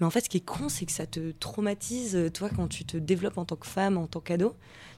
Mais 0.00 0.06
en 0.06 0.10
fait, 0.10 0.22
ce 0.24 0.28
qui 0.28 0.38
est 0.38 0.44
con, 0.44 0.68
c'est 0.68 0.84
que 0.84 0.92
ça 0.92 1.06
te 1.06 1.30
traumatise, 1.38 2.16
euh, 2.16 2.30
toi, 2.30 2.50
quand 2.54 2.66
tu 2.66 2.84
te 2.84 2.96
développes 2.96 3.38
en 3.38 3.44
tant 3.44 3.56
que 3.56 3.66
femme, 3.68 3.96
en 3.96 4.06
tant 4.08 4.20
qu'ado. 4.20 4.54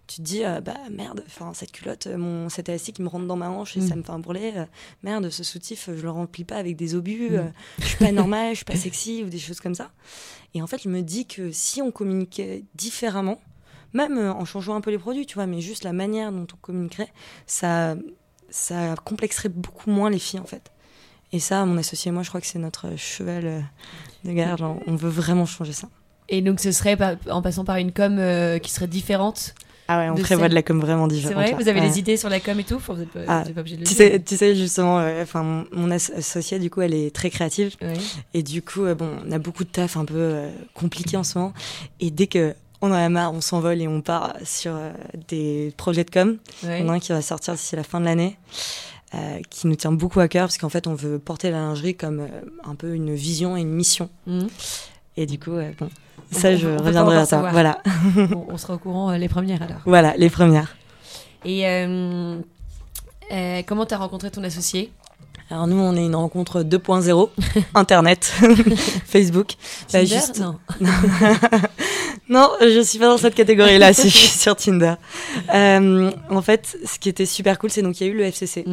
Tu 0.07 0.19
te 0.19 0.23
dis, 0.23 0.45
euh, 0.45 0.61
bah 0.61 0.77
merde, 0.93 1.25
enfin 1.27 1.53
cette 1.53 1.73
culotte, 1.73 2.07
euh, 2.07 2.17
mon, 2.17 2.49
cet 2.49 2.69
élastique, 2.69 3.01
il 3.01 3.03
me 3.03 3.09
rentre 3.09 3.27
dans 3.27 3.35
ma 3.37 3.49
hanche 3.51 3.77
et 3.77 3.81
Mm. 3.81 3.89
ça 3.89 3.97
me 3.97 4.03
fait 4.05 4.11
un 4.13 4.21
bourrelet. 4.21 4.53
euh, 4.57 4.65
merde, 5.03 5.31
ce 5.31 5.43
soutif, 5.43 5.89
euh, 5.89 5.97
je 5.97 6.03
le 6.03 6.11
remplis 6.11 6.45
pas 6.45 6.57
avec 6.57 6.77
des 6.77 6.95
obus. 6.95 7.31
Mm. 7.31 7.35
euh, 7.35 7.45
je 7.81 7.87
suis 7.87 7.97
pas 7.99 8.13
normale, 8.13 8.51
je 8.51 8.57
suis 8.57 8.65
pas 8.65 8.77
sexy 8.77 9.23
ou 9.25 9.29
des 9.29 9.39
choses 9.41 9.59
comme 9.61 9.75
ça. 9.75 9.91
Et 10.55 10.63
en 10.63 10.67
fait, 10.69 10.81
je 10.83 10.89
me 10.89 11.03
dis 11.03 11.27
que 11.27 11.51
si 11.51 11.83
on 11.83 11.91
communiquait 11.91 12.63
différemment, 12.77 13.41
même 13.95 14.17
en 14.19 14.45
changeant 14.45 14.77
un 14.77 14.81
peu 14.81 14.91
les 14.91 14.99
produits, 14.99 15.27
tu 15.27 15.35
vois, 15.35 15.47
mais 15.47 15.61
juste 15.61 15.83
la 15.83 15.93
manière 15.93 16.31
dont 16.31 16.47
on 16.53 16.57
communiquerait, 16.61 17.13
ça, 17.47 17.97
ça 18.49 18.95
complexerait 19.05 19.49
beaucoup 19.49 19.91
moins 19.91 20.09
les 20.11 20.19
filles, 20.21 20.41
en 20.41 20.45
fait. 20.47 20.71
Et 21.33 21.41
ça, 21.41 21.65
mon 21.67 21.77
associé 21.79 22.11
et 22.11 22.13
moi, 22.13 22.23
je 22.23 22.29
crois 22.29 22.41
que 22.41 22.47
c'est 22.47 22.59
notre 22.61 22.95
cheval 22.97 23.65
de 24.25 24.57
genre, 24.57 24.79
on 24.87 24.95
veut 24.95 25.09
vraiment 25.11 25.47
changer 25.47 25.73
ça. 25.73 25.89
Et 26.29 26.43
donc, 26.43 26.61
ce 26.61 26.71
serait 26.73 26.97
en 27.31 27.43
passant 27.43 27.65
par 27.65 27.77
une 27.77 27.93
com 27.93 28.17
euh, 28.19 28.59
qui 28.59 28.71
serait 28.71 28.87
différente. 28.87 29.55
Ah 29.89 29.99
ouais, 29.99 30.11
on 30.11 30.17
prévoit 30.17 30.49
de 30.49 30.55
la 30.55 30.63
com 30.63 30.81
vraiment 30.81 31.09
C'est 31.09 31.15
différente. 31.17 31.35
vrai 31.37 31.51
là. 31.53 31.57
Vous 31.57 31.69
avez 31.69 31.81
Ouais. 31.81 31.89
des 31.89 31.99
idées 31.99 32.17
sur 32.17 32.29
la 32.29 32.41
com 32.41 32.59
et 32.59 32.65
tout 32.65 32.79
Vous 32.79 32.95
n'êtes 32.95 33.09
pas, 33.11 33.21
Ah, 33.29 33.45
pas 33.55 33.61
obligé 33.61 33.77
de 33.77 33.83
le 33.83 33.87
Tu 33.87 33.95
dire. 33.95 34.07
sais, 34.09 34.21
tu 34.21 34.37
sais 34.37 34.55
justement, 34.57 34.99
euh, 34.99 35.23
enfin, 35.23 35.43
mon, 35.43 35.65
mon 35.73 35.91
as- 35.91 36.11
associée, 36.17 36.59
du 36.59 36.71
coup, 36.71 36.81
elle 36.83 36.95
est 36.95 37.15
très 37.15 37.31
créative. 37.31 37.77
Et 38.35 38.43
du 38.43 38.63
coup, 38.63 38.85
euh, 38.85 38.95
bon, 38.95 39.09
on 39.27 39.31
a 39.33 39.39
beaucoup 39.39 39.65
de 39.65 39.69
taf 39.71 39.97
un 39.97 40.05
peu 40.05 40.15
euh, 40.17 40.51
compliqué 40.75 41.17
en 41.17 41.23
ce 41.25 41.39
moment. 41.39 41.53
Et 42.01 42.11
dès 42.11 42.27
que 42.27 42.55
on 42.83 42.89
en 42.91 42.95
a 42.95 43.09
marre, 43.09 43.33
on 43.33 43.41
s'envole 43.41 43.81
et 43.81 43.89
on 43.89 44.01
part 44.03 44.35
sur 44.45 44.73
euh, 44.75 44.91
des 45.29 45.73
projets 45.77 46.05
de 46.05 46.11
com. 46.11 46.37
Ouais. 46.65 46.83
En 46.83 46.89
a 46.89 46.93
un 46.95 46.99
qui 46.99 47.13
va 47.13 47.23
sortir 47.23 47.55
d'ici 47.55 47.75
la 47.77 47.83
fin 47.85 48.01
de 48.01 48.05
l'année, 48.05 48.37
euh, 49.15 49.39
qui 49.51 49.67
nous 49.67 49.77
tient 49.77 49.93
beaucoup 49.93 50.21
à 50.21 50.29
cœur, 50.29 50.47
parce 50.49 50.59
qu'en 50.59 50.69
fait, 50.69 50.87
on 50.87 50.95
veut 50.95 51.19
porter 51.19 51.51
la 51.51 51.59
lingerie 51.59 51.95
comme 51.95 52.21
euh, 52.21 52.27
un 52.65 52.75
peu 52.75 52.93
une 52.95 53.15
vision 53.15 53.57
et 53.57 53.61
une 53.63 53.71
mission. 53.73 54.11
Mhm. 54.27 54.49
Et 55.17 55.27
du 55.27 55.39
coup, 55.39 55.53
euh, 55.53 55.71
bon, 55.79 55.89
On- 56.33 56.39
ça, 56.39 56.49
on- 56.51 56.57
je 56.57 56.69
on 56.69 56.77
reviendrai 56.79 57.17
à 57.19 57.27
ça. 57.27 57.49
Voilà, 57.51 57.81
Bon, 58.31 58.47
on 58.49 58.57
sera 58.59 58.75
au 58.75 58.79
courant 58.79 59.11
euh, 59.11 59.19
les 59.19 59.29
premières 59.29 59.63
alors. 59.63 59.79
voilà, 59.85 60.15
les 60.17 60.31
premières. 60.31 60.77
Et 61.45 61.67
euh, 61.67 62.39
euh, 63.33 63.63
comment 63.67 63.87
t'as 63.87 63.97
rencontré 63.99 64.31
ton 64.31 64.43
associé? 64.45 64.91
Alors 65.49 65.69
nous, 65.69 65.77
on 65.79 65.95
est 65.95 66.05
une 66.05 66.17
rencontre 66.17 66.63
2.0, 66.63 67.31
Internet, 67.75 68.35
Facebook. 69.07 69.53
Bah, 69.93 70.01
Tinder 70.01 70.07
juste- 70.07 70.41
Non. 70.41 70.57
Non, 72.29 72.51
je 72.61 72.81
suis 72.83 72.99
pas 72.99 73.07
dans 73.07 73.19
cette 73.19 73.37
catégorie-là, 73.37 73.93
si 73.93 74.09
je 74.11 74.17
suis 74.17 74.39
sur 74.39 74.57
Tinder. 74.57 74.95
Euh, 75.55 76.11
en 76.29 76.43
fait, 76.43 76.77
ce 76.85 76.99
qui 76.99 77.09
était 77.09 77.27
super 77.27 77.57
cool, 77.61 77.71
c'est 77.71 77.83
donc 77.83 78.01
il 78.01 78.07
y 78.07 78.11
a 78.11 78.13
eu 78.13 78.17
le 78.17 78.25
FCC. 78.25 78.65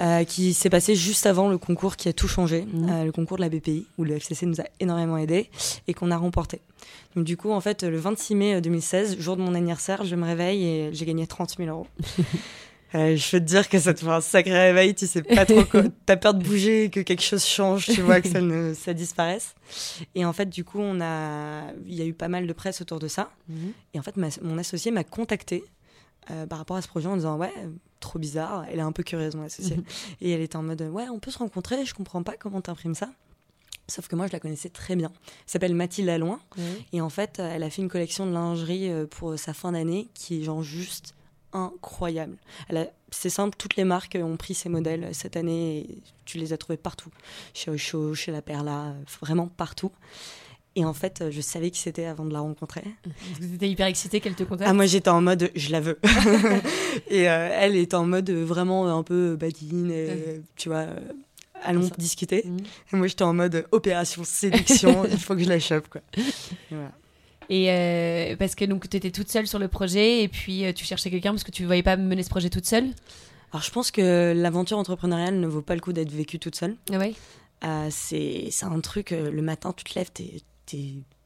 Euh, 0.00 0.24
qui 0.24 0.54
s'est 0.54 0.70
passé 0.70 0.94
juste 0.94 1.26
avant 1.26 1.48
le 1.48 1.58
concours 1.58 1.96
qui 1.96 2.08
a 2.08 2.12
tout 2.12 2.28
changé, 2.28 2.66
Mhm. 2.72 2.88
euh, 2.90 3.04
le 3.04 3.12
concours 3.12 3.36
de 3.36 3.42
la 3.42 3.48
BPI, 3.48 3.86
où 3.98 4.04
le 4.04 4.14
FCC 4.16 4.46
nous 4.46 4.60
a 4.60 4.64
énormément 4.80 5.16
aidé 5.18 5.50
et 5.86 5.94
qu'on 5.94 6.10
a 6.10 6.16
remporté. 6.16 6.60
Donc 7.14 7.24
du 7.24 7.36
coup, 7.36 7.50
en 7.52 7.60
fait, 7.60 7.82
le 7.82 7.98
26 7.98 8.34
mai 8.34 8.60
2016, 8.60 9.18
jour 9.20 9.36
de 9.36 9.42
mon 9.42 9.54
anniversaire, 9.54 10.04
je 10.04 10.16
me 10.16 10.24
réveille 10.24 10.64
et 10.64 10.90
j'ai 10.92 11.04
gagné 11.04 11.26
30 11.26 11.56
000 11.58 11.68
euros. 11.68 11.86
Euh, 12.94 13.16
je 13.16 13.30
peux 13.30 13.40
te 13.40 13.44
dire 13.46 13.70
que 13.70 13.78
ça 13.78 13.94
te 13.94 14.00
fait 14.00 14.06
un 14.10 14.20
sacré 14.20 14.52
réveil, 14.52 14.94
tu 14.94 15.06
sais 15.06 15.22
pas 15.22 15.46
trop 15.46 15.64
quoi. 15.64 15.84
T'as 16.04 16.18
peur 16.18 16.34
de 16.34 16.44
bouger, 16.44 16.90
que 16.90 17.00
quelque 17.00 17.22
chose 17.22 17.42
change, 17.42 17.86
tu 17.86 18.02
vois, 18.02 18.20
que 18.20 18.28
ça, 18.28 18.42
ne, 18.42 18.74
ça 18.78 18.92
disparaisse. 18.92 19.54
Et 20.14 20.26
en 20.26 20.34
fait, 20.34 20.50
du 20.50 20.62
coup, 20.62 20.78
on 20.78 21.00
a, 21.00 21.62
il 21.86 21.94
y 21.94 22.02
a 22.02 22.04
eu 22.04 22.12
pas 22.12 22.28
mal 22.28 22.46
de 22.46 22.52
presse 22.52 22.82
autour 22.82 22.98
de 22.98 23.08
ça. 23.08 23.30
Mhm. 23.48 23.72
Et 23.94 23.98
en 23.98 24.02
fait, 24.02 24.18
ma- 24.18 24.28
mon 24.42 24.58
associé 24.58 24.90
m'a 24.90 25.04
contacté 25.04 25.64
euh, 26.30 26.46
par 26.46 26.58
rapport 26.58 26.76
à 26.76 26.82
ce 26.82 26.88
projet 26.88 27.08
en 27.08 27.16
disant 27.16 27.36
Ouais, 27.36 27.52
trop 28.00 28.18
bizarre. 28.18 28.64
Elle 28.70 28.78
est 28.78 28.82
un 28.82 28.92
peu 28.92 29.02
curieuse, 29.02 29.34
mon 29.34 29.44
associée. 29.44 29.76
Mhm. 29.76 29.84
Et 30.20 30.30
elle 30.30 30.40
était 30.40 30.56
en 30.56 30.62
mode 30.62 30.82
Ouais, 30.82 31.08
on 31.08 31.18
peut 31.18 31.30
se 31.30 31.38
rencontrer, 31.38 31.84
je 31.84 31.94
comprends 31.94 32.22
pas 32.22 32.36
comment 32.36 32.60
t'imprimes 32.60 32.94
ça. 32.94 33.10
Sauf 33.88 34.08
que 34.08 34.16
moi, 34.16 34.26
je 34.26 34.32
la 34.32 34.40
connaissais 34.40 34.68
très 34.68 34.96
bien. 34.96 35.10
Elle 35.14 35.50
s'appelle 35.50 35.74
Mathilde 35.74 36.06
Laloin. 36.06 36.40
Ouais. 36.56 36.64
Et 36.92 37.00
en 37.00 37.08
fait, 37.08 37.40
euh, 37.40 37.50
elle 37.52 37.62
a 37.62 37.70
fait 37.70 37.82
une 37.82 37.88
collection 37.88 38.26
de 38.26 38.32
lingerie 38.32 38.90
euh, 38.90 39.06
pour 39.06 39.38
sa 39.38 39.52
fin 39.52 39.72
d'année 39.72 40.08
qui 40.14 40.40
est 40.40 40.44
genre 40.44 40.62
juste 40.62 41.14
incroyable. 41.52 42.38
C'est 43.10 43.28
simple, 43.28 43.56
toutes 43.58 43.76
les 43.76 43.84
marques 43.84 44.16
ont 44.18 44.38
pris 44.38 44.54
ces 44.54 44.70
modèles 44.70 45.10
cette 45.12 45.36
année 45.36 45.80
et 45.80 46.02
tu 46.24 46.38
les 46.38 46.54
as 46.54 46.56
trouvés 46.56 46.78
partout. 46.78 47.10
Chez 47.52 47.70
Osho, 47.70 48.14
chez 48.14 48.32
La 48.32 48.40
Perla, 48.40 48.94
vraiment 49.20 49.48
partout. 49.48 49.92
Et 50.74 50.84
en 50.84 50.94
fait, 50.94 51.20
euh, 51.20 51.30
je 51.30 51.40
savais 51.40 51.70
qui 51.70 51.80
c'était 51.80 52.06
avant 52.06 52.24
de 52.24 52.32
la 52.32 52.40
rencontrer. 52.40 52.82
Vous 53.40 53.54
étiez 53.54 53.68
hyper 53.68 53.86
excité 53.86 54.20
qu'elle 54.20 54.34
te 54.34 54.42
contacte 54.42 54.68
Ah, 54.70 54.72
moi 54.72 54.86
j'étais 54.86 55.10
en 55.10 55.20
mode 55.20 55.50
je 55.54 55.70
la 55.70 55.80
veux. 55.80 55.98
et 57.10 57.28
euh, 57.28 57.48
elle 57.52 57.76
était 57.76 57.94
en 57.94 58.06
mode 58.06 58.30
euh, 58.30 58.44
vraiment 58.44 58.88
un 58.88 59.02
peu 59.02 59.36
badine, 59.36 59.90
et, 59.90 60.06
euh, 60.08 60.38
tu 60.56 60.70
vois, 60.70 60.78
euh, 60.78 60.98
allons 61.62 61.90
discuter. 61.98 62.42
Mhm. 62.46 62.58
Et 62.92 62.96
moi 62.96 63.06
j'étais 63.06 63.22
en 63.24 63.34
mode 63.34 63.54
euh, 63.54 63.62
opération 63.72 64.24
séduction, 64.24 65.04
il 65.10 65.18
faut 65.18 65.34
que 65.34 65.42
je 65.42 65.48
la 65.48 65.60
chope 65.60 65.88
quoi. 65.88 66.00
Et 66.16 66.22
voilà. 66.70 66.92
Et 67.48 67.70
euh, 67.70 68.36
parce 68.36 68.54
que 68.54 68.64
donc 68.64 68.88
tu 68.88 68.96
étais 68.96 69.10
toute 69.10 69.28
seule 69.28 69.46
sur 69.46 69.58
le 69.58 69.68
projet 69.68 70.22
et 70.22 70.28
puis 70.28 70.64
euh, 70.64 70.72
tu 70.72 70.84
cherchais 70.84 71.10
quelqu'un 71.10 71.32
parce 71.32 71.44
que 71.44 71.50
tu 71.50 71.62
ne 71.62 71.66
voyais 71.66 71.82
pas 71.82 71.96
mener 71.96 72.22
ce 72.22 72.30
projet 72.30 72.48
toute 72.50 72.66
seule. 72.66 72.86
Alors 73.52 73.62
je 73.62 73.70
pense 73.70 73.90
que 73.90 74.32
l'aventure 74.34 74.78
entrepreneuriale 74.78 75.38
ne 75.38 75.46
vaut 75.46 75.60
pas 75.60 75.74
le 75.74 75.80
coup 75.82 75.92
d'être 75.92 76.12
vécue 76.12 76.38
toute 76.38 76.54
seule. 76.56 76.76
Ah 76.90 76.98
ouais? 76.98 77.14
Euh, 77.64 77.88
c'est 77.90 78.48
c'est 78.50 78.64
un 78.64 78.80
truc, 78.80 79.12
euh, 79.12 79.30
le 79.30 79.42
matin 79.42 79.74
tu 79.76 79.84
te 79.84 79.98
lèves, 79.98 80.10
t'es 80.12 80.40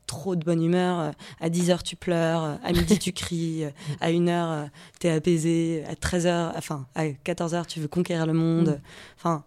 trop 0.07 0.37
de 0.37 0.45
bonne 0.45 0.63
humeur, 0.63 1.01
euh, 1.01 1.11
à 1.41 1.49
10h 1.51 1.83
tu 1.83 1.97
pleures, 1.97 2.45
euh, 2.45 2.55
à 2.63 2.73
midi 2.73 2.99
tu 2.99 3.13
cries, 3.13 3.65
euh, 3.65 3.71
à 4.01 4.11
1h 4.11 4.69
t'es 5.01 5.11
apaisé, 5.11 5.85
à 5.89 5.95
13h, 5.95 6.53
enfin 6.57 6.87
à 6.95 7.07
14h 7.07 7.67
tu 7.67 7.81
veux 7.81 7.89
conquérir 7.89 8.25
le 8.27 8.33
monde. 8.33 8.69
Mm. 8.69 8.81
Enfin, 9.19 9.45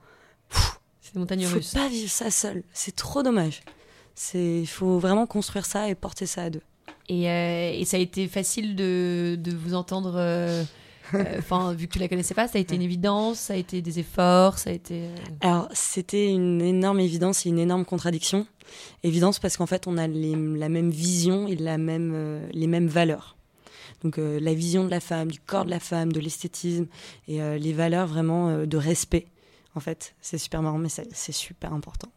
C'est 1.02 1.16
montagne 1.16 1.46
faut 1.46 1.56
russe. 1.56 1.74
pas 1.74 1.88
vivre 1.88 2.12
ça 2.12 2.30
seul, 2.30 2.64
c'est 2.74 2.96
trop 2.96 3.24
dommage. 3.24 3.62
Il 4.34 4.68
faut 4.68 5.00
vraiment 5.00 5.26
construire 5.26 5.66
ça 5.66 5.88
et 5.90 5.96
porter 5.96 6.26
ça 6.26 6.44
à 6.44 6.50
deux. 6.50 6.62
Et, 7.08 7.30
euh, 7.30 7.72
et 7.74 7.86
ça 7.86 7.96
a 7.98 8.00
été 8.02 8.28
facile 8.28 8.76
de, 8.76 9.38
de 9.40 9.56
vous 9.56 9.74
entendre. 9.74 10.14
euh, 10.18 10.64
euh, 11.14 11.36
Enfin, 11.40 11.74
vu 11.74 11.88
que 11.88 11.94
tu 11.94 12.00
la 12.00 12.08
connaissais 12.08 12.34
pas, 12.34 12.48
ça 12.48 12.58
a 12.58 12.62
été 12.62 12.76
une 12.76 12.82
évidence, 12.82 13.40
ça 13.40 13.54
a 13.54 13.58
été 13.58 13.82
des 13.82 14.00
efforts, 14.00 14.58
ça 14.58 14.70
a 14.70 14.74
été. 14.74 15.04
euh, 15.04 15.16
Alors, 15.42 15.70
c'était 15.74 16.30
une 16.32 16.62
énorme 16.62 17.00
évidence 17.00 17.46
et 17.46 17.50
une 17.50 17.60
énorme 17.60 17.86
contradiction. 17.86 18.46
Évidence 19.04 19.40
parce 19.40 19.58
qu'en 19.58 19.66
fait, 19.66 19.88
on 19.88 19.98
a 19.98 20.08
les- 20.08 20.36
la 20.58 20.70
même 20.70 20.90
vision 20.92 21.48
et 21.48 21.56
la 21.56 21.78
même, 21.78 22.12
euh, 22.14 22.48
les 22.54 22.68
mêmes 22.68 22.88
valeurs. 22.88 23.36
Donc, 24.04 24.18
euh, 24.18 24.40
la 24.40 24.54
vision 24.54 24.86
de 24.86 24.90
la 24.90 25.00
femme, 25.00 25.30
du 25.32 25.40
corps 25.40 25.66
de 25.66 25.70
la 25.72 25.80
femme, 25.80 26.12
de 26.14 26.20
l'esthétisme 26.20 26.88
et 27.28 27.40
les 27.60 27.74
valeurs 27.74 28.08
vraiment 28.08 28.66
de 28.66 28.78
respect. 28.78 29.26
En 29.76 29.80
fait, 29.82 30.16
c'est 30.22 30.38
super 30.38 30.62
marrant, 30.62 30.78
mais 30.78 30.90
c'est 30.90 31.32
super 31.32 31.74
important. 31.74 32.10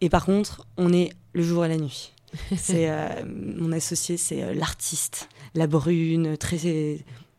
Et 0.00 0.08
par 0.08 0.24
contre, 0.26 0.66
on 0.76 0.92
est 0.92 1.10
le 1.32 1.42
jour 1.42 1.64
et 1.64 1.68
la 1.68 1.76
nuit. 1.76 2.12
C'est 2.56 2.90
mon 3.24 3.72
associé, 3.72 4.16
c'est 4.18 4.52
l'artiste, 4.54 5.28
la 5.54 5.66
brune, 5.66 6.36
très 6.36 6.58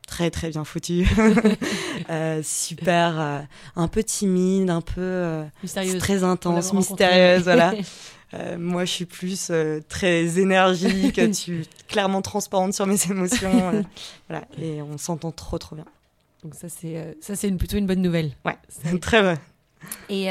très 0.07 0.31
très 0.31 0.49
bien 0.49 0.63
foutue, 0.63 1.05
Euh, 2.09 2.41
super, 2.43 3.19
euh, 3.19 3.39
un 3.75 3.87
peu 3.87 4.03
timide, 4.03 4.69
un 4.69 4.81
peu 4.81 5.01
euh, 5.01 5.43
mystérieuse. 5.61 5.97
très 5.99 6.23
intense, 6.23 6.73
mystérieuse, 6.73 7.43
voilà. 7.43 7.73
Moi, 8.57 8.83
je 8.85 8.91
suis 8.91 9.05
plus 9.05 9.51
très 9.87 10.39
énergique, 10.39 11.19
tu 11.33 11.63
clairement 11.87 12.21
transparente 12.21 12.73
sur 12.73 12.85
mes 12.85 13.01
émotions, 13.09 13.83
voilà. 14.29 14.45
Et 14.61 14.81
on 14.81 14.97
s'entend 14.97 15.31
trop 15.31 15.57
trop 15.57 15.75
bien. 15.75 15.85
Donc 16.43 16.53
ça 16.55 16.67
c'est 16.69 17.17
ça 17.21 17.35
c'est 17.35 17.47
une- 17.47 17.57
plutôt 17.57 17.77
une 17.77 17.87
bonne 17.87 18.01
nouvelle. 18.01 18.31
Ouais, 18.45 18.57
très 18.99 19.21
vrai. 19.21 19.37
Et 20.09 20.27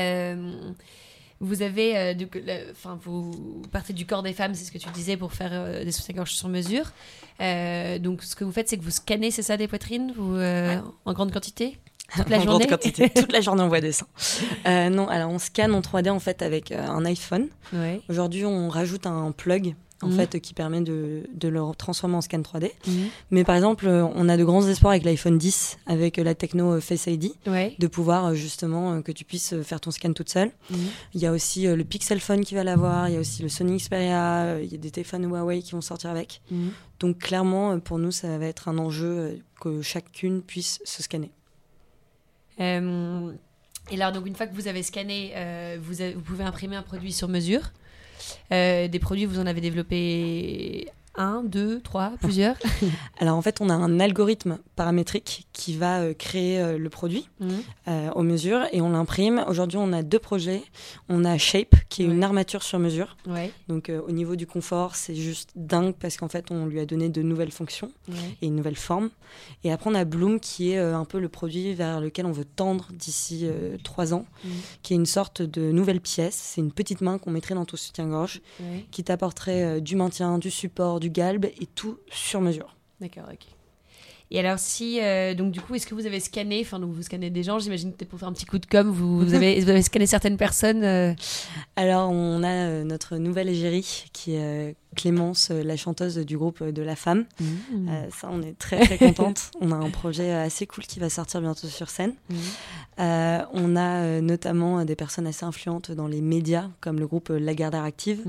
vous 1.40 1.62
avez, 1.62 1.96
euh, 1.96 2.14
du 2.14 2.26
coup, 2.26 2.38
le- 2.44 2.70
enfin, 2.70 2.98
vous 3.04 3.62
partez 3.72 3.92
du 3.92 4.06
corps 4.06 4.22
des 4.22 4.32
femmes, 4.32 4.54
c'est 4.54 4.64
ce 4.64 4.72
que 4.72 4.78
tu 4.78 4.88
disais, 4.90 5.16
pour 5.16 5.32
faire 5.32 5.50
euh, 5.52 5.84
des 5.84 5.92
soutiens-gorge 5.92 6.32
sur 6.32 6.48
mesure. 6.48 6.92
Euh, 7.40 7.98
donc, 7.98 8.22
ce 8.22 8.34
que 8.36 8.44
vous 8.44 8.52
faites, 8.52 8.68
c'est 8.68 8.78
que 8.78 8.82
vous 8.84 8.90
scannez, 8.90 9.30
c'est 9.30 9.42
ça, 9.42 9.56
des 9.56 9.68
poitrines, 9.68 10.12
vous, 10.16 10.34
euh, 10.36 10.78
en 11.04 11.12
grande 11.12 11.32
quantité, 11.32 11.78
toute 12.16 12.28
la 12.30 12.36
En 12.36 12.44
grande 12.44 12.50
journée? 12.62 12.66
quantité. 12.66 13.10
Toute 13.14 13.32
la 13.32 13.40
journée, 13.40 13.62
on 13.62 13.68
voit 13.68 13.80
des 13.80 13.92
seins. 13.92 14.06
Non, 14.90 15.08
alors 15.08 15.30
on 15.30 15.38
scanne 15.38 15.74
en 15.74 15.80
3D 15.80 16.08
en 16.10 16.20
fait 16.20 16.40
avec 16.42 16.70
un 16.72 17.04
iPhone. 17.04 17.48
Ouais. 17.72 18.00
Aujourd'hui, 18.08 18.44
on 18.44 18.68
rajoute 18.68 19.06
un 19.06 19.32
plug 19.32 19.74
en 20.02 20.08
Mhm. 20.08 20.12
fait 20.16 20.40
qui 20.40 20.52
permet 20.52 20.82
de, 20.82 21.22
de 21.32 21.48
le 21.48 21.60
transformer 21.78 22.16
en 22.16 22.20
scan 22.20 22.40
3D. 22.42 22.70
Mhm. 22.86 23.06
Mais 23.30 23.44
par 23.44 23.54
exemple, 23.56 23.86
euh, 23.86 24.04
on 24.14 24.28
a 24.28 24.36
de 24.36 24.44
grands 24.44 24.66
espoirs 24.66 24.90
avec 24.92 25.04
l'iPhone 25.04 25.38
10, 25.38 25.78
avec 25.86 26.18
euh, 26.18 26.22
la 26.24 26.34
techno 26.34 26.72
euh, 26.74 26.80
Face 26.80 27.06
ID, 27.06 27.32
Ouais. 27.46 27.74
de 27.78 27.86
pouvoir 27.86 28.34
justement 28.34 29.00
que 29.00 29.10
tu 29.12 29.24
puisses 29.24 29.54
faire 29.62 29.80
ton 29.80 29.90
scan 29.90 30.12
toute 30.12 30.28
seule. 30.28 30.50
Mhm. 30.70 30.78
Il 31.14 31.20
y 31.22 31.26
a 31.26 31.32
aussi 31.32 31.66
le 31.66 31.82
Pixel 31.84 32.20
Phone 32.20 32.44
qui 32.44 32.54
va 32.54 32.62
l'avoir, 32.64 33.08
il 33.08 33.14
y 33.14 33.16
a 33.16 33.20
aussi 33.20 33.42
le 33.42 33.48
Sony 33.48 33.78
Xperia, 33.78 34.60
il 34.60 34.70
y 34.70 34.74
a 34.74 34.78
des 34.78 34.90
téléphones 34.90 35.24
Huawei 35.24 35.62
qui 35.62 35.72
vont 35.72 35.80
sortir 35.80 36.10
avec. 36.10 36.42
Donc 37.00 37.18
clairement, 37.18 37.78
pour 37.80 37.98
nous, 37.98 38.10
ça 38.10 38.36
va 38.38 38.44
être 38.46 38.68
un 38.68 38.78
enjeu 38.78 39.40
que 39.60 39.80
chacune 39.82 40.42
puisse 40.42 40.80
se 40.84 41.02
scanner. 41.02 41.30
Euh, 42.60 43.32
et 43.90 43.94
alors, 44.00 44.12
donc, 44.12 44.26
une 44.26 44.34
fois 44.34 44.46
que 44.46 44.54
vous 44.54 44.68
avez 44.68 44.82
scanné, 44.82 45.32
euh, 45.36 45.78
vous, 45.80 46.00
avez- 46.00 46.14
vous 46.14 46.20
pouvez 46.22 46.44
imprimer 46.44 46.76
un 46.76 46.82
produit 46.82 47.12
sur 47.12 47.28
mesure. 47.28 47.72
Euh, 48.52 48.88
des 48.88 48.98
produits, 48.98 49.26
vous 49.26 49.38
en 49.38 49.46
avez 49.46 49.60
développé 49.60 50.88
un, 51.16 51.42
deux, 51.42 51.80
trois, 51.80 52.12
plusieurs. 52.20 52.56
Alors 53.18 53.36
en 53.36 53.42
fait, 53.42 53.60
on 53.60 53.68
a 53.70 53.74
un 53.74 54.00
algorithme 54.00 54.58
paramétrique 54.76 55.46
qui 55.52 55.74
va 55.76 56.00
euh, 56.00 56.14
créer 56.14 56.60
euh, 56.60 56.78
le 56.78 56.90
produit 56.90 57.28
Mhm. 57.40 57.50
euh, 57.88 58.10
aux 58.12 58.22
mesures 58.22 58.66
et 58.72 58.80
on 58.80 58.90
l'imprime. 58.90 59.44
Aujourd'hui, 59.48 59.78
on 59.78 59.92
a 59.92 60.02
deux 60.02 60.18
projets. 60.18 60.62
On 61.08 61.24
a 61.24 61.38
Shape, 61.38 61.74
qui 61.88 62.02
est 62.02 62.06
Ouais. 62.06 62.14
une 62.14 62.22
armature 62.22 62.62
sur 62.62 62.78
mesure. 62.78 63.16
Ouais. 63.26 63.50
Donc 63.68 63.88
euh, 63.88 64.00
au 64.06 64.10
niveau 64.12 64.36
du 64.36 64.46
confort, 64.46 64.96
c'est 64.96 65.14
juste 65.14 65.50
dingue 65.56 65.94
parce 65.98 66.16
qu'en 66.16 66.28
fait, 66.28 66.50
on 66.50 66.66
lui 66.66 66.80
a 66.80 66.86
donné 66.86 67.08
de 67.08 67.22
nouvelles 67.22 67.52
fonctions 67.52 67.90
ouais. 68.08 68.14
et 68.42 68.46
une 68.46 68.56
nouvelle 68.56 68.76
forme. 68.76 69.10
Et 69.64 69.72
après, 69.72 69.90
on 69.90 69.94
a 69.94 70.04
Bloom, 70.04 70.38
qui 70.40 70.72
est 70.72 70.78
euh, 70.78 70.96
un 70.96 71.04
peu 71.04 71.18
le 71.18 71.28
produit 71.28 71.74
vers 71.74 72.00
lequel 72.00 72.26
on 72.26 72.32
veut 72.32 72.44
tendre 72.44 72.88
d'ici 72.92 73.46
trois 73.82 74.12
ans, 74.14 74.26
Mhm. 74.44 74.50
qui 74.82 74.92
est 74.92 74.96
une 74.96 75.06
sorte 75.06 75.42
de 75.42 75.70
nouvelle 75.72 76.00
pièce. 76.00 76.34
C'est 76.36 76.60
une 76.60 76.72
petite 76.72 77.00
main 77.00 77.18
qu'on 77.18 77.30
mettrait 77.30 77.54
dans 77.54 77.64
ton 77.64 77.76
soutien-gorge, 77.76 78.40
qui 78.90 79.02
t'apporterait 79.04 79.80
du 79.80 79.96
maintien, 79.96 80.38
du 80.38 80.50
support, 80.50 81.00
du 81.00 81.05
galbe 81.10 81.44
et 81.46 81.66
tout 81.66 81.98
sur 82.10 82.40
mesure. 82.40 82.76
D'accord, 83.00 83.24
ok. 83.32 83.46
Et 84.32 84.40
alors, 84.40 84.58
si. 84.58 84.98
euh, 85.00 85.34
donc, 85.34 85.52
du 85.52 85.60
coup, 85.60 85.76
est-ce 85.76 85.86
que 85.86 85.94
vous 85.94 86.04
avez 86.04 86.18
scanné 86.18 86.60
Enfin, 86.60 86.80
donc, 86.80 86.90
vous 86.92 87.02
scannez 87.02 87.30
des 87.30 87.44
gens, 87.44 87.60
j'imagine 87.60 87.92
que 87.92 87.98
peut-être 87.98 88.08
pour 88.08 88.18
faire 88.18 88.26
un 88.26 88.32
petit 88.32 88.44
coup 88.44 88.58
de 88.58 88.66
com, 88.66 88.90
vous, 88.90 89.20
vous, 89.20 89.34
avez, 89.34 89.60
vous 89.60 89.68
avez 89.70 89.82
scanné 89.82 90.04
certaines 90.06 90.36
personnes. 90.36 90.82
euh, 90.82 91.14
Alors, 91.76 92.10
on 92.10 92.42
a 92.42 92.48
euh, 92.48 92.82
notre 92.82 93.18
nouvelle 93.18 93.48
égérie, 93.48 94.06
qui 94.12 94.34
est 94.34 94.74
Clémence, 94.96 95.50
la 95.50 95.76
chanteuse 95.76 96.16
du 96.16 96.36
groupe 96.36 96.60
de 96.64 96.82
La 96.82 96.96
Femme. 96.96 97.24
Euh, 97.40 98.06
ça, 98.10 98.28
on 98.32 98.42
est 98.42 98.58
très 98.58 98.80
très 98.80 98.98
contente. 98.98 99.52
on 99.60 99.70
a 99.70 99.76
un 99.76 99.90
projet 99.90 100.32
assez 100.32 100.66
cool 100.66 100.82
qui 100.86 100.98
va 100.98 101.08
sortir 101.08 101.40
bientôt 101.40 101.68
sur 101.68 101.88
scène. 101.88 102.14
Euh, 102.98 103.42
on 103.52 103.76
a 103.76 104.20
notamment 104.22 104.84
des 104.84 104.96
personnes 104.96 105.28
assez 105.28 105.44
influentes 105.44 105.92
dans 105.92 106.08
les 106.08 106.20
médias, 106.20 106.68
comme 106.80 106.98
le 106.98 107.06
groupe 107.06 107.28
Lagardère 107.28 107.84
Active, 107.84 108.24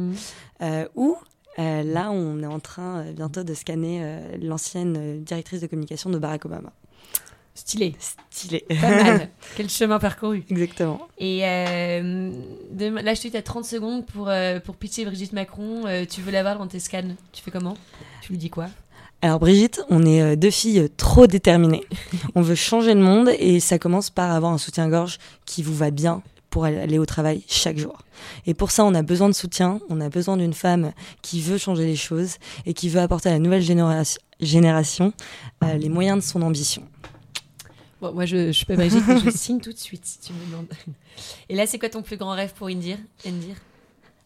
euh, 0.62 0.88
où 0.96 1.18
euh, 1.60 1.84
là, 1.84 2.12
on 2.12 2.42
est 2.42 2.48
en 2.48 2.60
train 2.60 3.00
euh, 3.00 3.12
bientôt 3.14 3.44
de 3.44 3.54
scanner 3.54 4.00
euh, 4.04 4.38
l'ancienne 4.42 5.24
directrice 5.24 5.62
de 5.62 5.68
communication 5.68 6.10
de 6.10 6.18
Barack 6.20 6.46
Obama. 6.46 6.72
Stylé. 7.56 7.96
Stylé. 8.30 8.66
Pas 8.70 9.04
mal. 9.04 9.30
Quel 9.56 9.68
chemin 9.68 9.98
parcouru. 9.98 10.44
Exactement. 10.50 11.08
Et 11.18 11.40
de- 11.40 13.02
là, 13.02 13.14
je 13.16 13.22
te 13.22 13.28
dis, 13.28 13.32
tu 13.32 13.38
as 13.38 13.42
30 13.42 13.66
secondes 13.66 14.06
pour, 14.06 14.30
pour 14.64 14.76
pitcher 14.76 15.06
Brigitte 15.06 15.34
Macron. 15.34 15.86
Tu 16.08 16.22
veux 16.22 16.32
la 16.32 16.44
voir 16.44 16.60
dans 16.60 16.68
tes 16.68 16.80
scans? 16.80 17.16
Tu 17.32 17.42
fais 17.42 17.50
comment? 17.50 17.76
Tu 18.22 18.32
lui 18.34 18.38
dis 18.38 18.52
quoi? 18.52 18.68
Alors 19.24 19.40
Brigitte, 19.40 19.82
on 19.90 20.06
est 20.06 20.36
deux 20.36 20.52
filles 20.52 20.88
trop 20.98 21.26
déterminées. 21.26 21.84
on 22.36 22.44
veut 22.44 22.54
changer 22.54 22.94
le 22.94 23.02
monde 23.02 23.32
et 23.40 23.60
ça 23.60 23.80
commence 23.80 24.12
par 24.12 24.32
avoir 24.32 24.54
un 24.54 24.60
soutien-gorge 24.60 25.18
qui 25.48 25.64
vous 25.64 25.74
va 25.74 25.90
bien 25.90 26.22
pour 26.50 26.66
aller- 26.66 27.00
au 27.00 27.06
travail 27.06 27.44
chaque 27.48 27.78
jour. 27.78 27.98
Et 28.46 28.54
pour 28.54 28.72
ça, 28.72 28.84
on 28.86 28.94
a 28.96 29.02
besoin 29.04 29.30
de 29.30 29.34
soutien, 29.34 29.80
on 29.90 30.02
a 30.02 30.10
besoin 30.10 30.38
d'une 30.38 30.54
femme 30.54 30.92
qui 31.22 31.42
veut 31.42 31.58
changer 31.58 31.86
les 31.86 31.96
choses 31.96 32.36
et 32.66 32.74
qui 32.74 32.90
veut 32.90 33.00
apporter 33.02 33.30
à 33.30 33.34
la 33.34 33.40
nouvelle 33.40 33.62
génération, 34.42 35.14
euh, 35.64 35.74
les 35.74 35.90
moyens 35.90 36.24
de 36.24 36.24
son 36.30 36.42
ambition. 36.42 36.84
Moi, 38.02 38.26
je, 38.26 38.48
je 38.48 38.52
suis 38.52 38.66
pas 38.66 38.76
Brigitte, 38.76 39.04
mais 39.08 39.20
je 39.20 39.30
signe 39.32 39.60
tout 39.60 39.74
de 39.74 39.78
suite 39.78 40.06
si 40.06 40.20
tu 40.20 40.32
me 40.34 40.46
demandes. 40.52 40.68
Et 41.50 41.56
là, 41.56 41.66
c'est 41.66 41.80
quoi 41.80 41.90
ton 41.90 42.04
plus 42.04 42.16
grand 42.18 42.32
rêve 42.34 42.54
pour 42.54 42.68
Indir? 42.68 42.98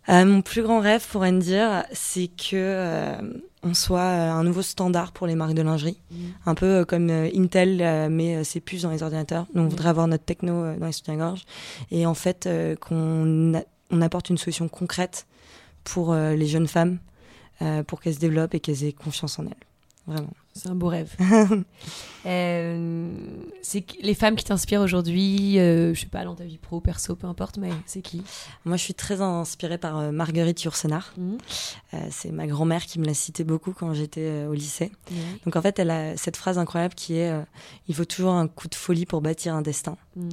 Euh, 0.09 0.25
mon 0.25 0.41
plus 0.41 0.63
grand 0.63 0.79
rêve 0.79 1.05
pour 1.09 1.21
Endir, 1.21 1.83
c'est 1.93 2.27
que 2.27 2.53
euh, 2.55 3.15
on 3.63 3.73
soit 3.75 3.99
euh, 3.99 4.31
un 4.31 4.43
nouveau 4.43 4.61
standard 4.63 5.11
pour 5.11 5.27
les 5.27 5.35
marques 5.35 5.53
de 5.53 5.61
lingerie. 5.61 5.97
un 6.45 6.55
peu 6.55 6.85
comme 6.85 7.09
euh, 7.09 7.29
Intel, 7.35 8.09
mais 8.09 8.43
c'est 8.43 8.59
plus 8.61 8.81
dans 8.81 8.89
les 8.89 9.03
ordinateurs. 9.03 9.45
Nous, 9.53 9.61
on 9.61 9.65
Mhm. 9.65 9.69
voudrait 9.69 9.89
avoir 9.89 10.07
notre 10.07 10.25
techno 10.25 10.75
dans 10.75 10.85
les 10.87 10.91
soutiens-gorge. 10.91 11.43
Et 11.91 12.05
en 12.05 12.15
fait, 12.15 12.49
qu'on 12.81 13.53
on 13.91 14.01
apporte 14.01 14.29
une 14.29 14.37
solution 14.37 14.67
concrète 14.69 15.27
pour 15.83 16.13
les 16.15 16.47
jeunes 16.47 16.67
femmes, 16.67 16.97
pour 17.87 18.01
qu'elles 18.01 18.15
se 18.15 18.19
développent 18.19 18.53
et 18.55 18.59
qu'elles 18.59 18.83
aient 18.83 18.93
confiance 18.93 19.37
en 19.39 19.43
elles. 19.45 19.53
Vraiment. 20.07 20.29
C'est 20.53 20.69
un 20.69 20.75
beau 20.75 20.87
rêve. 20.87 21.15
Euh, 22.27 23.09
c'est 23.63 23.83
les 23.99 24.13
femmes 24.13 24.35
qui 24.35 24.45
t'inspirent 24.45 24.81
aujourd'hui, 24.81 25.57
euh, 25.57 25.95
je 25.95 26.01
sais 26.01 26.05
pas, 26.05 26.23
dans 26.23 26.35
ta 26.35 26.43
vie 26.43 26.59
pro, 26.59 26.79
perso, 26.79 27.15
peu 27.15 27.25
importe, 27.25 27.57
mais 27.57 27.71
c'est 27.87 28.03
qui? 28.03 28.21
Moi, 28.63 28.77
je 28.77 28.83
suis 28.83 28.93
très 28.93 29.21
inspirée 29.21 29.79
par 29.79 29.97
euh, 29.97 30.11
Marguerite 30.11 30.61
Yourcenar. 30.61 31.15
Mhm. 31.17 31.39
c'est 32.11 32.31
ma 32.31 32.45
grand-mère 32.45 32.85
qui 32.85 32.99
me 32.99 33.05
l'a 33.05 33.15
cité 33.15 33.43
beaucoup 33.43 33.73
quand 33.73 33.95
j'étais 33.95 34.45
au 34.45 34.53
lycée. 34.53 34.91
Donc 35.45 35.55
en 35.55 35.63
fait, 35.63 35.79
elle 35.79 35.89
a 35.89 36.15
cette 36.15 36.37
phrase 36.37 36.59
incroyable 36.59 36.93
qui 36.93 37.17
est 37.17 37.33
Il 37.87 37.95
faut 37.95 38.05
toujours 38.05 38.33
un 38.33 38.47
coup 38.47 38.67
de 38.67 38.75
folie 38.75 39.07
pour 39.07 39.21
bâtir 39.21 39.55
un 39.55 39.63
destin. 39.63 39.97
Mhm. 40.15 40.29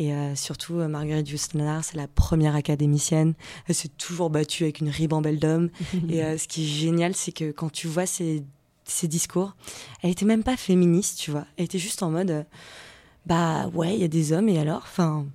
Et 0.00 0.12
surtout, 0.34 0.74
Marguerite 0.74 1.30
Yourcenar, 1.30 1.84
c'est 1.84 1.96
la 1.96 2.08
première 2.08 2.56
académicienne. 2.56 3.34
Elle 3.68 3.76
s'est 3.76 3.90
toujours 3.96 4.30
battue 4.30 4.64
avec 4.64 4.80
une 4.80 4.88
ribambelle 4.90 5.38
d'hommes. 5.38 5.70
Et 6.10 6.36
ce 6.36 6.48
qui 6.48 6.64
est 6.64 6.66
génial, 6.66 7.14
c'est 7.14 7.30
que 7.30 7.52
quand 7.52 7.70
tu 7.70 7.86
vois 7.86 8.06
ces 8.06 8.42
ses 8.90 9.08
discours. 9.08 9.54
Elle 10.02 10.10
était 10.10 10.24
même 10.26 10.42
pas 10.42 10.56
féministe, 10.56 11.18
tu 11.18 11.30
vois. 11.30 11.44
Elle 11.56 11.66
était 11.66 11.78
juste 11.78 12.02
en 12.02 12.10
mode, 12.10 12.30
euh, 12.30 12.42
bah 13.26 13.68
ouais, 13.74 13.94
il 13.94 14.00
y 14.00 14.04
a 14.04 14.08
des 14.08 14.32
hommes 14.32 14.48
et 14.48 14.58
alors, 14.58 14.82
enfin, 14.84 15.26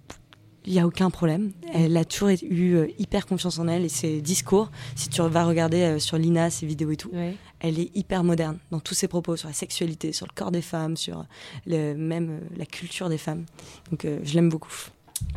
il 0.66 0.74
y 0.74 0.80
a 0.80 0.88
aucun 0.88 1.10
problème. 1.10 1.52
Elle 1.74 1.96
a 1.98 2.06
toujours 2.06 2.30
eu 2.30 2.74
euh, 2.76 2.88
hyper 2.98 3.26
confiance 3.26 3.60
en 3.60 3.68
elle 3.68 3.84
et 3.86 3.89
ses 3.89 4.22
discours. 4.22 4.72
Si 4.96 5.10
tu 5.10 5.22
vas 5.22 5.46
regarder 5.46 5.82
euh, 5.82 6.00
sur 6.00 6.18
Lina 6.18 6.50
ses 6.50 6.66
vidéos 6.66 6.92
et 6.92 6.98
tout, 6.98 7.10
Ouais. 7.13 7.36
elle 7.60 7.80
est 7.80 7.96
hyper 7.96 8.24
moderne 8.24 8.58
dans 8.72 8.80
tous 8.80 8.94
ses 8.94 9.08
propos 9.08 9.36
sur 9.36 9.48
la 9.50 9.54
sexualité, 9.54 10.13
sur 10.13 10.26
le 10.26 10.34
corps 10.34 10.52
des 10.52 10.62
femmes, 10.62 10.98
sur 10.98 11.26
le, 11.66 11.94
même 11.96 12.42
la 12.56 12.66
culture 12.66 13.10
des 13.10 13.18
femmes. 13.18 13.46
Donc 13.92 14.06
je 14.24 14.34
l'aime 14.34 14.50
beaucoup. 14.50 14.74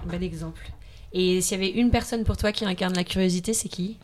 Bel 0.08 0.22
exemple. 0.22 0.70
Et 1.12 1.40
s'il 1.40 1.58
y 1.60 1.64
avait 1.64 1.72
une 1.72 1.90
personne 1.90 2.24
pour 2.24 2.36
toi 2.36 2.52
qui 2.52 2.64
incarne 2.64 2.94
la 2.94 3.04
curiosité, 3.04 3.52
c'est 3.54 3.68
qui? 3.68 3.98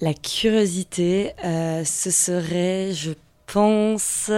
La 0.00 0.12
curiosité, 0.14 1.32
euh, 1.44 1.84
ce 1.84 2.10
serait, 2.10 2.92
je 2.92 3.12
pense. 3.46 4.30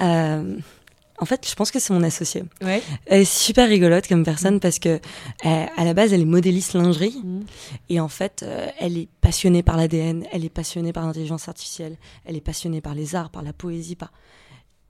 euh, 0.00 0.56
en 1.22 1.26
fait, 1.26 1.46
je 1.46 1.54
pense 1.54 1.70
que 1.70 1.78
c'est 1.78 1.92
mon 1.92 2.02
associé. 2.02 2.44
Ouais. 2.62 2.82
Elle 3.04 3.20
est 3.22 3.24
super 3.30 3.68
rigolote 3.68 4.06
comme 4.08 4.24
personne 4.24 4.58
parce 4.58 4.78
que 4.78 4.88
euh, 5.44 5.66
à 5.76 5.84
la 5.84 5.92
base, 5.92 6.14
elle 6.14 6.22
est 6.22 6.24
modéliste 6.24 6.72
lingerie 6.72 7.20
Mhm. 7.22 7.44
et 7.90 8.00
en 8.00 8.08
fait, 8.08 8.42
euh, 8.42 8.66
elle 8.78 8.96
est 8.96 9.08
passionnée 9.20 9.62
par 9.62 9.76
l'ADN, 9.76 10.24
elle 10.32 10.46
est 10.46 10.48
passionnée 10.48 10.94
par 10.94 11.04
l'intelligence 11.04 11.46
artificielle, 11.48 11.96
elle 12.24 12.36
est 12.36 12.40
passionnée 12.40 12.80
par 12.80 12.94
les 12.94 13.14
arts, 13.14 13.28
par 13.28 13.42
la 13.42 13.52
poésie, 13.52 13.96
par 13.96 14.12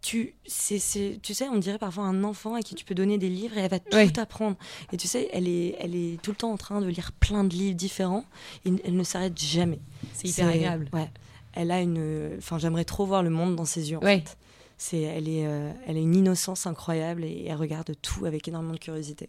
tu, 0.03 0.35
c'est, 0.47 0.79
c'est- 0.79 1.19
tu 1.23 1.35
sais, 1.35 1.49
on 1.49 1.59
dirait 1.59 1.79
parfois 1.79 2.05
un 2.05 2.25
enfant 2.25 2.55
à 2.55 2.63
qui 2.63 2.75
tu 2.75 2.85
peux 2.85 2.95
donner 2.95 3.19
des 3.19 3.29
livres 3.29 3.57
et 3.59 3.61
elle 3.61 3.71
va 3.71 3.79
tout 3.79 4.21
apprendre. 4.21 4.57
Et 4.93 4.97
tu 4.97 5.07
sais, 5.07 5.29
elle 5.33 5.47
est, 5.49 5.77
elle 5.79 5.95
est 5.95 6.21
tout 6.23 6.31
le 6.31 6.37
temps 6.37 6.51
en 6.53 6.57
train 6.57 6.81
de 6.81 6.87
lire 6.87 7.13
plein 7.13 7.45
de 7.45 7.53
livres 7.55 7.77
différents 7.77 8.25
et 8.65 8.73
elle 8.85 8.97
ne 8.97 9.05
s'arrête 9.05 9.39
jamais. 9.39 9.79
C'est 10.15 10.29
hyper 10.29 10.49
agréable. 10.49 10.89
Ouais. 10.93 11.11
Elle 11.53 11.71
a 11.71 11.81
une. 11.81 12.35
Enfin, 12.39 12.59
j'aimerais 12.59 12.85
trop 12.85 13.05
voir 13.05 13.23
le 13.23 13.31
monde 13.31 13.57
dans 13.57 13.65
ses 13.65 13.91
yeux. 13.91 13.99
En 13.99 14.03
Ouais. 14.03 14.21
fait. 14.21 14.37
C'est, 14.79 15.01
elle 15.03 15.29
est, 15.29 15.47
euh, 15.47 15.71
elle 15.87 15.97
a 15.99 16.01
une 16.01 16.15
innocence 16.15 16.67
incroyable 16.67 17.23
et 17.25 17.45
elle 17.49 17.57
regarde 17.57 17.93
tout 18.01 18.25
avec 18.25 18.49
énormément 18.49 18.73
de 18.73 18.79
curiosité. 18.79 19.29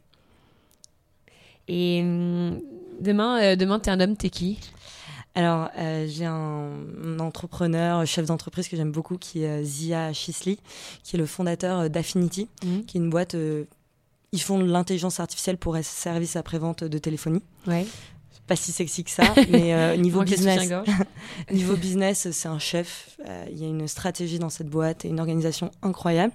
Et 1.68 2.02
hum, 2.02 2.60
demain, 3.00 3.42
euh, 3.42 3.56
demain, 3.56 3.80
t'es 3.80 3.92
un 3.92 4.00
homme, 4.00 4.16
t'es 4.16 4.30
qui? 4.30 4.60
Alors, 5.34 5.70
euh, 5.78 6.08
j'ai 6.10 6.26
un, 6.26 6.70
un 7.06 7.20
entrepreneur, 7.20 8.06
chef 8.06 8.26
d'entreprise 8.26 8.68
que 8.68 8.76
j'aime 8.76 8.92
beaucoup, 8.92 9.18
qui 9.18 9.44
est 9.44 9.62
euh, 9.62 9.64
Zia 9.64 10.12
Shisley, 10.12 10.58
qui 11.04 11.16
est 11.16 11.20
le 11.20 11.26
fondateur 11.26 11.80
euh, 11.80 11.88
d'Affinity, 11.90 12.50
Mhm. 12.66 12.86
qui 12.86 12.98
est 12.98 13.02
une 13.02 13.10
boîte. 13.10 13.36
ils 14.34 14.42
font 14.42 14.60
de 14.60 14.66
l'intelligence 14.66 15.20
artificielle 15.20 15.58
pour 15.58 15.76
un 15.76 15.82
service 15.84 16.36
après-vente 16.36 16.84
de 16.84 16.98
téléphonie. 16.98 17.44
Ouais. 17.68 17.86
Pas 18.48 18.56
si 18.58 18.72
sexy 18.74 19.04
que 19.06 19.12
ça, 19.12 19.24
mais 19.50 19.74
euh, 19.74 19.96
niveau 19.96 20.24
business. 20.24 20.70
Niveau 21.52 21.76
business, 21.78 22.30
c'est 22.32 22.48
un 22.50 22.60
chef. 22.60 23.18
Euh, 23.26 23.46
Il 23.52 23.58
y 23.58 23.64
a 23.64 23.68
une 23.68 23.88
stratégie 23.88 24.40
dans 24.40 24.50
cette 24.50 24.68
boîte 24.68 25.06
et 25.06 25.08
une 25.10 25.20
organisation 25.22 25.72
incroyable. 25.82 26.34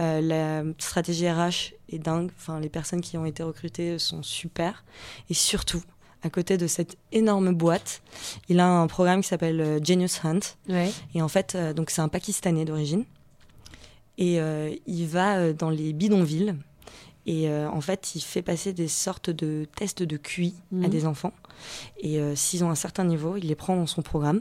Euh, 0.00 0.20
la 0.20 0.62
stratégie 0.78 1.28
RH 1.28 1.72
est 1.90 1.98
dingue. 1.98 2.30
Enfin, 2.36 2.60
les 2.60 2.68
personnes 2.68 3.00
qui 3.00 3.16
ont 3.18 3.24
été 3.24 3.42
recrutées 3.42 3.98
sont 3.98 4.22
super. 4.22 4.84
Et 5.30 5.34
surtout, 5.34 5.82
à 6.22 6.30
côté 6.30 6.56
de 6.56 6.66
cette 6.66 6.96
énorme 7.12 7.54
boîte, 7.54 8.02
il 8.48 8.58
a 8.60 8.68
un 8.68 8.86
programme 8.88 9.20
qui 9.22 9.28
s'appelle 9.28 9.60
euh, 9.60 9.78
Genius 9.82 10.24
Hunt. 10.24 10.40
Ouais. 10.68 10.90
Et 11.14 11.22
en 11.22 11.28
fait, 11.28 11.54
euh, 11.54 11.72
donc 11.72 11.90
c'est 11.90 12.00
un 12.00 12.08
Pakistanais 12.08 12.64
d'origine. 12.64 13.04
Et 14.18 14.40
euh, 14.40 14.74
il 14.86 15.06
va 15.06 15.52
dans 15.52 15.70
les 15.70 15.92
bidonvilles. 15.92 16.56
Et 17.26 17.48
euh, 17.48 17.68
en 17.70 17.80
fait, 17.80 18.14
il 18.14 18.20
fait 18.22 18.42
passer 18.42 18.72
des 18.72 18.88
sortes 18.88 19.30
de 19.30 19.66
tests 19.76 20.02
de 20.02 20.16
QI 20.16 20.54
à 20.72 20.74
Mhm. 20.76 20.88
des 20.88 21.06
enfants. 21.06 21.32
Et 22.00 22.18
euh, 22.18 22.34
s'ils 22.34 22.64
ont 22.64 22.70
un 22.70 22.74
certain 22.74 23.04
niveau, 23.04 23.36
il 23.36 23.46
les 23.46 23.54
prend 23.54 23.76
dans 23.76 23.86
son 23.86 24.02
programme. 24.02 24.40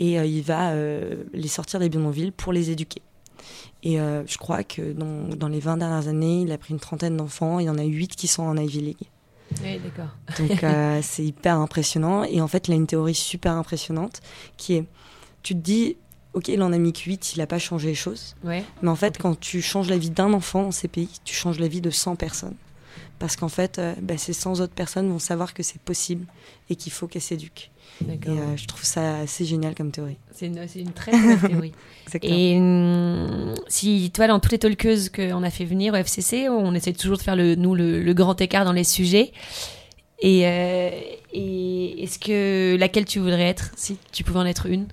Et 0.00 0.18
euh, 0.18 0.24
il 0.24 0.42
va 0.42 0.72
les 1.32 1.48
sortir 1.48 1.78
des 1.80 1.88
bidonvilles 1.88 2.32
pour 2.32 2.52
les 2.52 2.70
éduquer. 2.70 3.02
Et 3.82 3.96
je 3.98 4.38
crois 4.38 4.64
que 4.64 4.92
dans, 4.94 5.28
dans 5.36 5.48
les 5.48 5.60
20 5.60 5.76
dernières 5.76 6.08
années, 6.08 6.40
il 6.40 6.50
a 6.52 6.56
pris 6.58 6.72
une 6.72 6.80
trentaine 6.80 7.18
d'enfants. 7.18 7.58
Il 7.58 7.66
y 7.66 7.68
en 7.70 7.76
a 7.76 7.82
8 7.84 8.16
qui 8.16 8.26
sont 8.28 8.42
en 8.42 8.56
Ivy 8.56 8.80
League. 8.80 9.10
Ouais, 9.62 9.80
d'accord. 9.82 10.10
Donc 10.38 10.62
euh, 10.64 11.00
c'est 11.02 11.24
hyper 11.24 11.58
impressionnant. 11.58 12.24
Et 12.24 12.40
en 12.40 12.48
fait, 12.48 12.68
il 12.68 12.72
a 12.72 12.74
une 12.76 12.86
théorie 12.86 13.14
super 13.14 13.52
impressionnante 13.52 14.20
qui 14.56 14.74
est, 14.74 14.84
tu 15.42 15.54
te 15.54 15.60
dis, 15.60 15.96
ok, 16.32 16.48
il 16.48 16.62
en 16.62 16.72
a 16.72 16.78
mis 16.78 16.92
que 16.92 17.00
8, 17.00 17.34
il 17.34 17.38
n'a 17.38 17.46
pas 17.46 17.58
changé 17.58 17.88
les 17.88 17.94
choses. 17.94 18.34
Ouais. 18.44 18.64
Mais 18.82 18.88
en 18.88 18.96
fait, 18.96 19.18
quand 19.18 19.38
tu 19.38 19.62
changes 19.62 19.88
la 19.88 19.98
vie 19.98 20.10
d'un 20.10 20.32
enfant 20.32 20.62
dans 20.62 20.72
ces 20.72 20.88
pays, 20.88 21.10
tu 21.24 21.34
changes 21.34 21.58
la 21.58 21.68
vie 21.68 21.80
de 21.80 21.90
100 21.90 22.16
personnes. 22.16 22.56
Parce 23.18 23.36
qu'en 23.36 23.48
fait, 23.48 23.78
euh, 23.78 23.94
bah, 24.02 24.18
ces 24.18 24.32
100 24.32 24.60
autres 24.60 24.74
personnes 24.74 25.08
vont 25.08 25.18
savoir 25.18 25.54
que 25.54 25.62
c'est 25.62 25.80
possible 25.80 26.26
et 26.68 26.76
qu'il 26.76 26.92
faut 26.92 27.06
qu'elles 27.06 27.22
s'éduquent. 27.22 27.70
Et 28.02 28.28
euh, 28.28 28.56
je 28.56 28.66
trouve 28.66 28.82
ça 28.82 29.18
assez 29.18 29.44
génial 29.44 29.74
comme 29.74 29.90
théorie. 29.90 30.16
C'est 30.32 30.46
une, 30.46 30.92
très 30.92 31.12
belle 31.12 31.38
théorie. 31.40 31.72
Exactement. 32.06 32.34
Et 32.34 32.56
hum, 32.58 33.54
si 33.68 34.10
toi, 34.12 34.26
dans 34.26 34.40
toutes 34.40 34.52
les 34.52 34.58
talkeuses 34.58 35.08
qu'on 35.10 35.42
a 35.42 35.50
fait 35.50 35.64
venir 35.64 35.94
au 35.94 35.96
FCC, 35.96 36.48
on 36.48 36.74
essaie 36.74 36.92
toujours 36.92 37.16
de 37.18 37.22
faire 37.22 37.36
le, 37.36 37.54
nous 37.54 37.74
le, 37.74 38.02
le 38.02 38.14
grand 38.14 38.40
écart 38.40 38.64
dans 38.64 38.72
les 38.72 38.84
sujets. 38.84 39.32
Et, 40.20 40.46
euh, 40.46 40.90
et 41.32 42.02
est-ce 42.02 42.18
que 42.18 42.76
laquelle 42.78 43.04
tu 43.04 43.18
voudrais 43.20 43.42
être 43.48 43.70
si 43.76 43.96
tu 44.12 44.24
pouvais 44.24 44.40
en 44.40 44.46
être 44.46 44.66
une? 44.66 44.86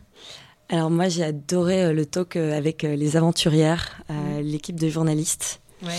Alors 0.70 0.90
moi, 0.90 1.10
j'ai 1.10 1.24
adoré 1.24 1.84
euh, 1.84 1.94
le 1.94 2.06
talk 2.06 2.36
avec 2.36 2.84
les 2.84 3.18
aventurières, 3.18 4.02
l'équipe 4.42 4.80
de 4.80 4.90
journalistes. 4.90 5.62
Ouais. 5.84 5.90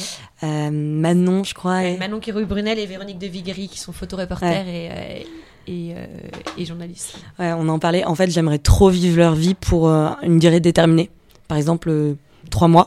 Euh, 0.44 0.70
Manon, 0.70 1.44
je 1.44 1.54
crois. 1.54 1.84
et- 1.84 1.96
Manon 1.96 2.20
Kirouy-Brunel 2.20 2.78
et 2.78 2.86
Véronique 2.86 3.18
de 3.18 3.26
Vigry 3.26 3.68
qui 3.68 3.78
sont 3.78 3.92
photoreporters 3.92 4.68
et, 4.68 4.88
euh, 4.90 5.22
et, 5.66 5.92
euh, 5.96 6.06
et 6.58 6.64
journalistes. 6.64 7.16
Ouais, 7.38 7.52
on 7.52 7.68
en 7.68 7.78
parlait. 7.78 8.04
En 8.04 8.14
fait, 8.14 8.30
j'aimerais 8.30 8.58
trop 8.58 8.88
vivre 8.90 9.16
leur 9.18 9.34
vie 9.34 9.54
pour 9.54 9.88
euh, 9.88 10.10
une 10.22 10.38
durée 10.38 10.60
déterminée. 10.60 11.10
Par 11.48 11.56
exemple, 11.58 11.88
euh, 11.90 12.14
trois 12.50 12.68
mois. 12.68 12.86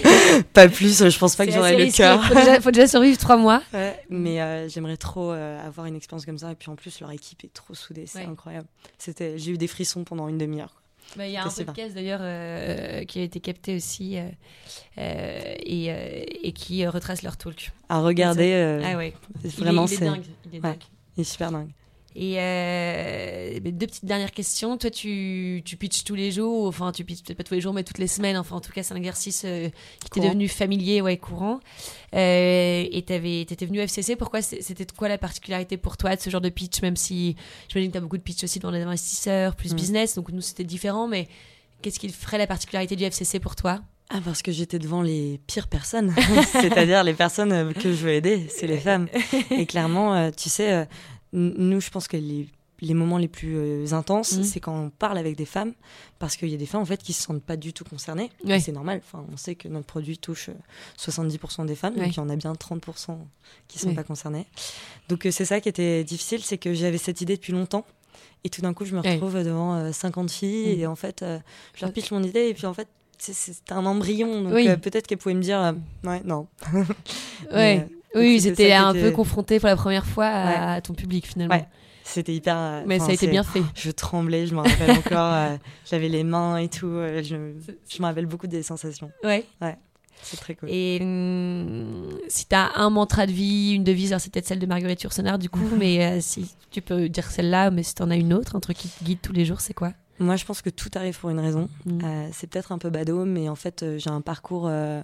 pas 0.52 0.68
plus, 0.68 1.08
je 1.08 1.18
pense 1.18 1.36
pas 1.36 1.46
que 1.46 1.52
j'aurais 1.52 1.76
le 1.76 1.90
cœur. 1.90 2.22
Faut 2.24 2.34
déjà, 2.34 2.60
faut 2.60 2.70
déjà 2.70 2.86
survivre 2.86 3.18
trois 3.18 3.36
mois. 3.36 3.62
Ouais, 3.72 3.98
mais 4.10 4.40
euh, 4.40 4.68
j'aimerais 4.68 4.96
trop 4.96 5.30
avoir 5.30 5.86
une 5.86 5.96
expérience 5.96 6.24
comme 6.26 6.38
ça. 6.38 6.50
Et 6.52 6.54
puis 6.54 6.70
en 6.70 6.76
plus, 6.76 7.00
leur 7.00 7.10
équipe 7.10 7.44
est 7.44 7.52
trop 7.52 7.74
soudée. 7.74 8.04
C'est 8.06 8.24
incroyable. 8.24 8.66
C'était, 8.98 9.38
j'ai 9.38 9.52
eu 9.52 9.58
des 9.58 9.66
frissons 9.68 10.04
pendant 10.04 10.28
une 10.28 10.38
demi-heure. 10.38 10.74
Bah, 11.16 11.26
Il 11.26 11.32
y 11.32 11.36
a 11.36 11.44
un 11.44 11.48
podcast 11.50 11.94
d'ailleurs 11.94 12.20
euh, 12.22 13.04
qui 13.04 13.18
a 13.18 13.22
été 13.22 13.40
capté 13.40 13.76
aussi 13.76 14.16
euh, 14.16 14.28
et, 14.96 15.92
euh, 15.92 16.24
et 16.42 16.52
qui 16.52 16.86
retrace 16.86 17.22
leur 17.22 17.36
talk. 17.36 17.72
À 17.88 18.00
regarder, 18.00 18.80
Ah 18.84 18.96
ouais, 18.96 19.12
c'est 19.42 19.48
il 19.48 19.60
est- 19.60 19.60
vraiment, 19.62 19.84
est, 19.84 19.88
c'est, 19.88 20.04
dingue. 20.04 20.22
Il 20.46 20.52
est 20.56 20.60
Ouais. 20.60 20.60
dingue. 20.70 20.82
il 21.16 21.20
est 21.20 21.24
super 21.24 21.50
dingue. 21.50 21.68
Et 22.14 22.34
euh, 22.38 23.58
deux 23.60 23.86
petites 23.86 24.04
dernières 24.04 24.32
questions. 24.32 24.76
Toi, 24.76 24.90
tu, 24.90 25.62
tu 25.64 25.76
pitches 25.76 26.04
tous 26.04 26.14
les 26.14 26.30
jours, 26.30 26.66
enfin, 26.66 26.92
tu 26.92 27.04
pitches 27.04 27.22
peut-être 27.22 27.38
pas 27.38 27.44
tous 27.44 27.54
les 27.54 27.60
jours, 27.60 27.72
mais 27.72 27.84
toutes 27.84 27.98
les 27.98 28.06
semaines. 28.06 28.36
Enfin, 28.36 28.56
en 28.56 28.60
tout 28.60 28.72
cas, 28.72 28.82
c'est 28.82 28.92
un 28.92 28.98
exercice 28.98 29.42
euh, 29.46 29.68
qui 30.04 30.10
t'est 30.10 30.26
devenu 30.28 30.48
familier, 30.48 31.00
ouais, 31.00 31.16
courant. 31.16 31.60
Euh, 32.14 32.84
et 32.90 33.02
t'avais, 33.06 33.44
t'étais 33.46 33.66
venu 33.66 33.78
au 33.80 33.82
FCC. 33.82 34.16
Pourquoi 34.16 34.42
C'était 34.42 34.86
quoi 34.96 35.08
la 35.08 35.18
particularité 35.18 35.76
pour 35.76 35.96
toi 35.96 36.14
de 36.16 36.20
ce 36.20 36.28
genre 36.30 36.40
de 36.42 36.50
pitch, 36.50 36.82
même 36.82 36.96
si 36.96 37.36
j'imagine 37.68 37.90
que 37.90 37.92
tu 37.92 37.98
as 37.98 38.02
beaucoup 38.02 38.18
de 38.18 38.22
pitch 38.22 38.44
aussi 38.44 38.58
devant 38.58 38.72
les 38.72 38.82
investisseurs, 38.82 39.56
plus 39.56 39.72
Mm. 39.72 39.76
business, 39.76 40.14
donc 40.16 40.28
nous, 40.30 40.42
c'était 40.42 40.64
différent, 40.64 41.08
mais 41.08 41.28
qu'est-ce 41.80 41.98
qui 41.98 42.08
ferait 42.10 42.38
la 42.38 42.46
particularité 42.46 42.94
du 42.96 43.04
FCC 43.04 43.40
pour 43.40 43.56
toi? 43.56 43.80
Ah, 44.10 44.20
parce 44.22 44.42
que 44.42 44.52
j'étais 44.52 44.78
devant 44.78 45.00
les 45.00 45.40
pires 45.46 45.68
personnes, 45.68 46.14
c'est-à-dire 46.52 47.02
les 47.02 47.14
personnes 47.14 47.72
que 47.72 47.92
je 47.92 47.96
veux 48.04 48.10
aider, 48.12 48.46
c'est 48.54 48.66
les 48.66 48.76
femmes. 48.76 49.08
Et 49.50 49.64
clairement, 49.64 50.30
tu 50.32 50.50
sais, 50.50 50.86
nous, 51.32 51.80
je 51.80 51.90
pense 51.90 52.08
que 52.08 52.16
les, 52.16 52.48
les 52.80 52.94
moments 52.94 53.18
les 53.18 53.28
plus 53.28 53.56
euh, 53.56 53.92
intenses, 53.92 54.32
Mhm. 54.36 54.42
c'est 54.44 54.60
quand 54.60 54.76
on 54.76 54.90
parle 54.90 55.16
avec 55.18 55.36
des 55.36 55.44
femmes, 55.46 55.72
parce 56.18 56.36
qu'il 56.36 56.48
y 56.48 56.54
a 56.54 56.56
des 56.58 56.66
femmes 56.66 56.82
en 56.82 56.86
fait 56.86 57.02
qui 57.02 57.12
se 57.12 57.22
sentent 57.22 57.42
pas 57.42 57.56
du 57.56 57.72
tout 57.72 57.84
concernées. 57.84 58.30
Ouais. 58.44 58.58
C'est 58.60 58.72
normal. 58.72 59.00
Enfin, 59.04 59.24
on 59.32 59.36
sait 59.36 59.54
que 59.54 59.68
notre 59.68 59.86
produit 59.86 60.18
touche 60.18 60.48
euh, 60.48 60.54
70% 60.98 61.64
des 61.66 61.74
femmes, 61.76 61.94
Ouais. 61.94 62.04
donc 62.06 62.14
il 62.14 62.16
y 62.16 62.20
en 62.20 62.28
a 62.28 62.36
bien 62.36 62.52
30% 62.54 63.18
qui 63.68 63.78
sont 63.78 63.88
Ouais. 63.88 63.94
pas 63.94 64.04
concernées. 64.04 64.46
Donc 65.08 65.26
euh, 65.26 65.30
c'est 65.30 65.44
ça 65.44 65.60
qui 65.60 65.68
était 65.68 66.02
difficile, 66.04 66.42
c'est 66.42 66.58
que 66.58 66.74
j'avais 66.74 66.98
cette 66.98 67.20
idée 67.20 67.36
depuis 67.36 67.52
longtemps. 67.52 67.84
Et 68.44 68.50
tout 68.50 68.60
d'un 68.60 68.74
coup, 68.74 68.84
je 68.84 68.94
me 68.96 69.00
retrouve 69.00 69.34
devant 69.44 69.74
euh, 69.76 69.92
50 69.92 70.30
filles 70.30 70.74
Mhm. 70.74 70.80
et 70.80 70.86
en 70.86 70.96
fait, 70.96 71.22
euh, 71.22 71.38
je 71.74 71.84
leur 71.84 71.92
pitch 71.92 72.10
mon 72.10 72.22
idée 72.24 72.48
et 72.48 72.54
puis 72.54 72.66
en 72.66 72.74
fait, 72.74 72.88
c'est- 73.16 73.70
un 73.70 73.86
embryon. 73.86 74.42
Donc 74.42 74.54
Oui. 74.54 74.66
euh, 74.68 74.76
peut-être 74.76 75.06
qu'elles 75.06 75.18
pouvaient 75.18 75.36
me 75.36 75.42
dire, 75.42 75.60
euh, 75.62 75.72
ouais, 76.02 76.20
non. 76.24 76.48
Ouais. 76.72 76.96
Mais, 77.52 77.80
euh, 77.80 77.96
Oui, 78.14 78.40
c'était 78.40 78.70
ça 78.70 78.88
un 78.88 78.92
peu 78.92 78.98
était- 78.98 79.12
confronté 79.12 79.58
pour 79.60 79.68
la 79.68 79.76
première 79.76 80.06
fois 80.06 80.26
à, 80.26 80.80
ton 80.80 80.94
public 80.94 81.26
finalement. 81.26 81.54
Ouais. 81.54 81.66
C'était 82.04 82.34
hyper. 82.34 82.56
euh, 82.58 82.82
Mais 82.86 82.98
ça 82.98 83.06
a 83.06 83.12
été 83.12 83.28
bien 83.28 83.44
fait. 83.44 83.62
Je 83.74 83.90
tremblais, 83.90 84.46
je 84.46 84.54
me 84.54 84.60
rappelle 84.60 84.90
encore. 84.90 85.32
euh, 85.34 85.56
J'avais 85.90 86.08
les 86.08 86.24
mains 86.24 86.56
et 86.56 86.68
tout. 86.68 86.86
euh, 86.88 87.22
je, 87.22 87.36
je 87.88 88.02
me 88.02 88.06
rappelle 88.06 88.26
beaucoup 88.26 88.48
des 88.48 88.62
sensations. 88.62 89.10
Ouais. 89.22 89.46
C'est 90.24 90.36
très 90.36 90.54
cool. 90.54 90.68
Et 90.70 90.98
hum, 91.00 92.08
si 92.28 92.46
tu 92.46 92.54
as 92.54 92.70
un 92.76 92.90
mantra 92.90 93.26
de 93.26 93.32
vie, 93.32 93.72
une 93.72 93.84
devise, 93.84 94.12
alors 94.12 94.20
c'est 94.20 94.32
peut-être 94.32 94.46
celle 94.46 94.58
de 94.60 94.66
Marguerite 94.66 95.02
Yourcenar 95.02 95.38
du 95.38 95.48
coup, 95.48 95.68
mais 95.78 96.04
euh, 96.04 96.20
si 96.20 96.54
tu 96.70 96.80
peux 96.82 97.08
dire 97.08 97.30
celle-là, 97.30 97.70
mais 97.70 97.82
si 97.82 97.94
tu 97.94 98.02
en 98.02 98.10
as 98.10 98.16
une 98.16 98.32
autre, 98.34 98.56
un 98.56 98.60
truc 98.60 98.76
qui 98.78 98.88
te 98.88 99.04
guide 99.04 99.18
tous 99.22 99.32
les 99.32 99.44
jours, 99.44 99.60
c'est 99.60 99.74
quoi? 99.74 99.92
Moi, 100.18 100.36
je 100.36 100.44
pense 100.44 100.62
que 100.62 100.70
tout 100.70 100.90
arrive 100.94 101.18
pour 101.18 101.30
une 101.30 101.40
raison. 101.40 101.68
Mm. 101.86 101.98
Euh, 102.04 102.28
c'est 102.32 102.48
peut-être 102.48 102.70
un 102.72 102.78
peu 102.78 102.90
badaud, 102.90 103.24
mais 103.24 103.48
en 103.48 103.56
fait, 103.56 103.84
j'ai 103.98 104.10
un 104.10 104.20
parcours 104.20 104.66
euh, 104.68 105.02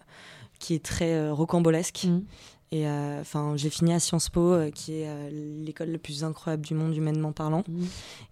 qui 0.61 0.75
est 0.75 0.85
très 0.85 1.31
rocambolesque. 1.31 2.05
Mm. 2.09 2.21
Et 2.71 2.87
euh, 2.87 3.21
enfin, 3.21 3.55
j'ai 3.57 3.71
fini 3.71 3.95
à 3.95 4.01
Sciences 4.01 4.29
Po, 4.29 4.53
euh, 4.53 4.71
qui 4.71 5.01
est 5.01 5.09
euh, 5.09 5.31
l'école 5.65 5.91
la 5.91 5.99
plus 5.99 6.23
incroyable 6.23 6.67
du 6.67 6.75
monde 6.75 6.95
humainement 6.95 7.33
parlant. 7.33 7.65
Mm. 7.67 7.85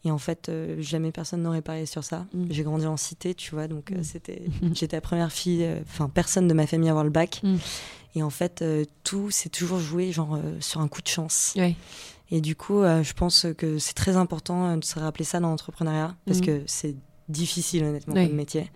Et 0.04 0.10
en 0.10 0.18
fait, 0.18 0.50
jamais 0.78 1.10
personne 1.10 1.42
n'aurait 1.42 1.62
parié 1.62 1.86
sur 1.86 2.04
ça. 2.04 2.26
Mm. 2.34 2.44
J'ai 2.50 2.62
grandi 2.62 2.86
en 2.86 2.96
cité, 2.96 3.34
tu 3.34 3.54
vois, 3.54 3.66
donc 3.66 3.92
euh, 3.92 3.96
Mm. 3.98 4.04
c'était, 4.04 4.42
j'étais 4.74 4.96
la 4.96 5.00
première 5.00 5.32
fille, 5.32 5.66
enfin 5.88 6.10
personne 6.10 6.48
de 6.48 6.54
ma 6.54 6.66
famille 6.66 6.88
à 6.88 6.92
avoir 6.92 7.04
le 7.04 7.10
bac. 7.10 7.42
Et 8.14 8.22
en 8.22 8.30
fait, 8.30 8.64
tout 9.04 9.30
s'est 9.30 9.50
toujours 9.50 9.78
joué 9.78 10.10
genre 10.10 10.38
sur 10.60 10.80
un 10.80 10.88
coup 10.88 11.02
de 11.02 11.08
chance. 11.08 11.52
Ouais. 11.56 11.76
Et 12.30 12.40
du 12.40 12.56
coup, 12.56 12.82
je 12.82 13.12
pense 13.12 13.46
que 13.58 13.78
c'est 13.78 13.92
très 13.92 14.16
important 14.16 14.74
de 14.76 14.84
se 14.84 14.98
rappeler 14.98 15.24
ça 15.26 15.38
dans 15.38 15.50
l'entrepreneuriat, 15.50 16.14
parce 16.24 16.40
que 16.40 16.62
c'est 16.66 16.94
difficile 17.28 17.84
honnêtement 17.84 18.14
comme 18.14 18.32
métier. 18.32 18.70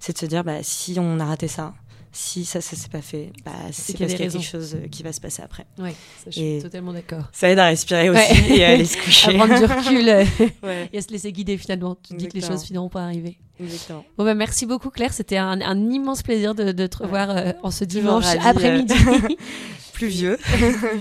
C'est 0.00 0.14
de 0.14 0.18
se 0.18 0.26
dire, 0.26 0.44
bah, 0.44 0.62
si 0.62 0.96
on 0.98 1.20
a 1.20 1.26
raté 1.26 1.46
ça, 1.46 1.74
si 2.16 2.44
ça, 2.44 2.60
ça 2.60 2.74
s'est 2.76 2.88
pas 2.88 3.02
fait, 3.02 3.30
bah, 3.44 3.52
c'est 3.72 3.92
qu'il 3.92 4.00
y 4.00 4.04
a 4.04 4.06
parce 4.06 4.12
des 4.12 4.16
qu'il 4.16 4.24
y 4.24 4.28
a 4.28 4.32
quelque 4.40 4.50
chose 4.50 4.74
euh, 4.74 4.88
qui 4.88 5.02
va 5.02 5.12
se 5.12 5.20
passer 5.20 5.42
après. 5.42 5.66
Ouais, 5.78 5.90
ça, 6.24 6.24
je 6.26 6.30
suis 6.32 6.42
Et- 6.56 6.62
totalement 6.62 6.92
d'accord. 6.92 7.24
Ça 7.32 7.50
aide 7.50 7.58
à 7.58 7.66
respirer 7.66 8.08
aussi 8.08 8.18
Ouais. 8.18 8.56
et 8.58 8.64
à 8.64 8.68
aller 8.70 8.84
se 8.86 8.96
À 8.98 9.02
coucher. 9.02 9.34
prendre 9.36 9.54
du 9.58 9.64
recul 9.64 10.08
euh, 10.08 10.24
Ouais, 10.62 10.88
et 10.92 10.98
à 10.98 11.02
se 11.02 11.08
laisser 11.08 11.30
guider 11.32 11.58
finalement. 11.58 11.94
Tu 11.96 12.14
te 12.14 12.18
dis 12.18 12.26
que 12.28 12.32
les 12.32 12.38
Exactement. 12.38 12.58
choses 12.58 12.66
finiront 12.66 12.88
par 12.88 13.02
arriver. 13.02 13.38
exactement. 13.60 14.04
Bon 14.16 14.24
bah 14.24 14.34
merci 14.34 14.64
beaucoup 14.66 14.90
Claire, 14.90 15.12
c'était 15.12 15.36
un, 15.36 15.60
un 15.60 15.90
immense 15.90 16.22
plaisir 16.22 16.54
de, 16.54 16.72
de 16.72 16.86
te 16.86 16.98
revoir 16.98 17.30
euh, 17.30 17.52
en 17.62 17.70
ce 17.70 17.84
dimanche 17.84 18.24
euh, 18.26 18.38
après-midi. 18.42 18.94
Plus 19.92 20.08
vieux. 20.08 20.38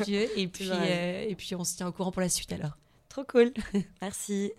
Dieu. 0.06 0.28
et, 0.38 0.48
puis, 0.48 0.70
euh, 0.72 1.26
et 1.28 1.36
puis 1.36 1.54
on 1.56 1.64
se 1.64 1.76
tient 1.76 1.88
au 1.88 1.92
courant 1.92 2.12
pour 2.12 2.22
la 2.22 2.30
suite 2.30 2.52
alors. 2.54 2.78
Trop 3.10 3.24
cool. 3.24 3.52
Merci. 4.02 4.52